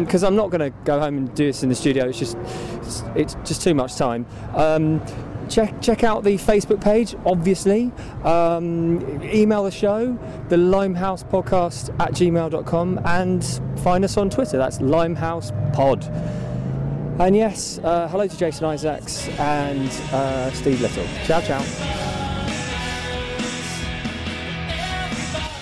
because 0.00 0.22
I'm 0.22 0.36
not 0.36 0.50
going 0.50 0.60
to 0.60 0.76
go 0.84 1.00
home 1.00 1.16
and 1.18 1.34
do 1.34 1.46
this 1.46 1.62
in 1.62 1.68
the 1.68 1.74
studio. 1.74 2.08
It's 2.08 2.18
just, 2.18 2.36
it's, 2.82 3.02
it's 3.14 3.34
just 3.44 3.62
too 3.62 3.74
much 3.74 3.96
time. 3.96 4.24
Um, 4.54 5.04
check 5.48 5.80
check 5.80 6.04
out 6.04 6.22
the 6.22 6.36
Facebook 6.36 6.80
page, 6.80 7.16
obviously. 7.26 7.90
Um, 8.24 9.22
email 9.24 9.64
the 9.64 9.70
show, 9.70 10.16
the 10.48 10.56
Limehouse 10.56 11.24
Podcast 11.24 11.88
at 12.00 12.12
gmail.com, 12.12 13.00
and 13.04 13.60
find 13.80 14.04
us 14.04 14.16
on 14.16 14.30
Twitter. 14.30 14.58
That's 14.58 14.80
Limehouse 14.80 15.52
Pod. 15.72 16.04
And 17.20 17.34
yes, 17.34 17.80
uh, 17.82 18.06
hello 18.06 18.28
to 18.28 18.38
Jason 18.38 18.66
Isaacs 18.66 19.26
and 19.40 19.90
uh, 20.12 20.52
Steve 20.52 20.80
Little. 20.80 21.04
Ciao, 21.24 21.40
ciao. 21.40 21.58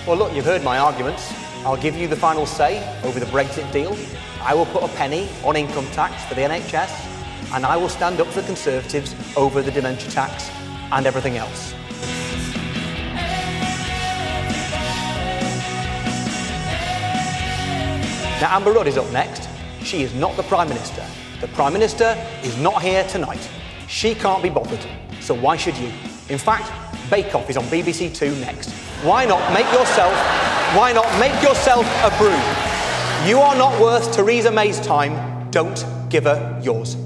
Well, 0.05 0.17
look, 0.17 0.35
you've 0.35 0.45
heard 0.45 0.63
my 0.63 0.77
arguments. 0.77 1.33
I'll 1.65 1.75
give 1.75 1.95
you 1.95 2.07
the 2.07 2.15
final 2.15 2.45
say 2.45 2.77
over 3.03 3.19
the 3.19 3.25
Brexit 3.25 3.71
deal. 3.71 3.97
I 4.41 4.53
will 4.53 4.67
put 4.67 4.83
a 4.83 4.87
penny 4.89 5.27
on 5.43 5.55
income 5.55 5.87
tax 5.93 6.23
for 6.25 6.35
the 6.35 6.41
NHS, 6.41 7.55
and 7.55 7.65
I 7.65 7.75
will 7.75 7.89
stand 7.89 8.21
up 8.21 8.27
for 8.27 8.41
the 8.41 8.45
Conservatives 8.45 9.15
over 9.35 9.63
the 9.63 9.71
dementia 9.71 10.11
tax 10.11 10.51
and 10.91 11.07
everything 11.07 11.37
else. 11.37 11.73
Now, 18.39 18.55
Amber 18.55 18.73
Rudd 18.73 18.85
is 18.85 18.99
up 18.99 19.11
next. 19.11 19.49
She 19.81 20.03
is 20.03 20.13
not 20.13 20.37
the 20.37 20.43
Prime 20.43 20.69
Minister. 20.69 21.03
The 21.39 21.47
Prime 21.49 21.73
Minister 21.73 22.15
is 22.43 22.57
not 22.57 22.81
here 22.81 23.03
tonight. 23.07 23.49
She 23.87 24.15
can't 24.15 24.41
be 24.41 24.49
bothered. 24.49 24.83
So 25.21 25.35
why 25.35 25.55
should 25.55 25.77
you? 25.77 25.91
In 26.29 26.37
fact, 26.37 26.71
Bake 27.11 27.35
Off 27.35 27.49
is 27.49 27.57
on 27.57 27.63
BBC 27.65 28.13
Two 28.13 28.35
next. 28.37 28.71
Why 29.03 29.25
not 29.25 29.53
make 29.53 29.71
yourself 29.71 30.13
why 30.75 30.91
not 30.91 31.07
make 31.19 31.41
yourself 31.41 31.85
a 32.03 32.09
brew? 32.17 32.35
You 33.29 33.39
are 33.39 33.55
not 33.55 33.79
worth 33.79 34.11
Theresa 34.13 34.51
May's 34.51 34.79
time. 34.81 35.49
Don't 35.49 35.85
give 36.09 36.25
her 36.25 36.59
yours. 36.61 36.97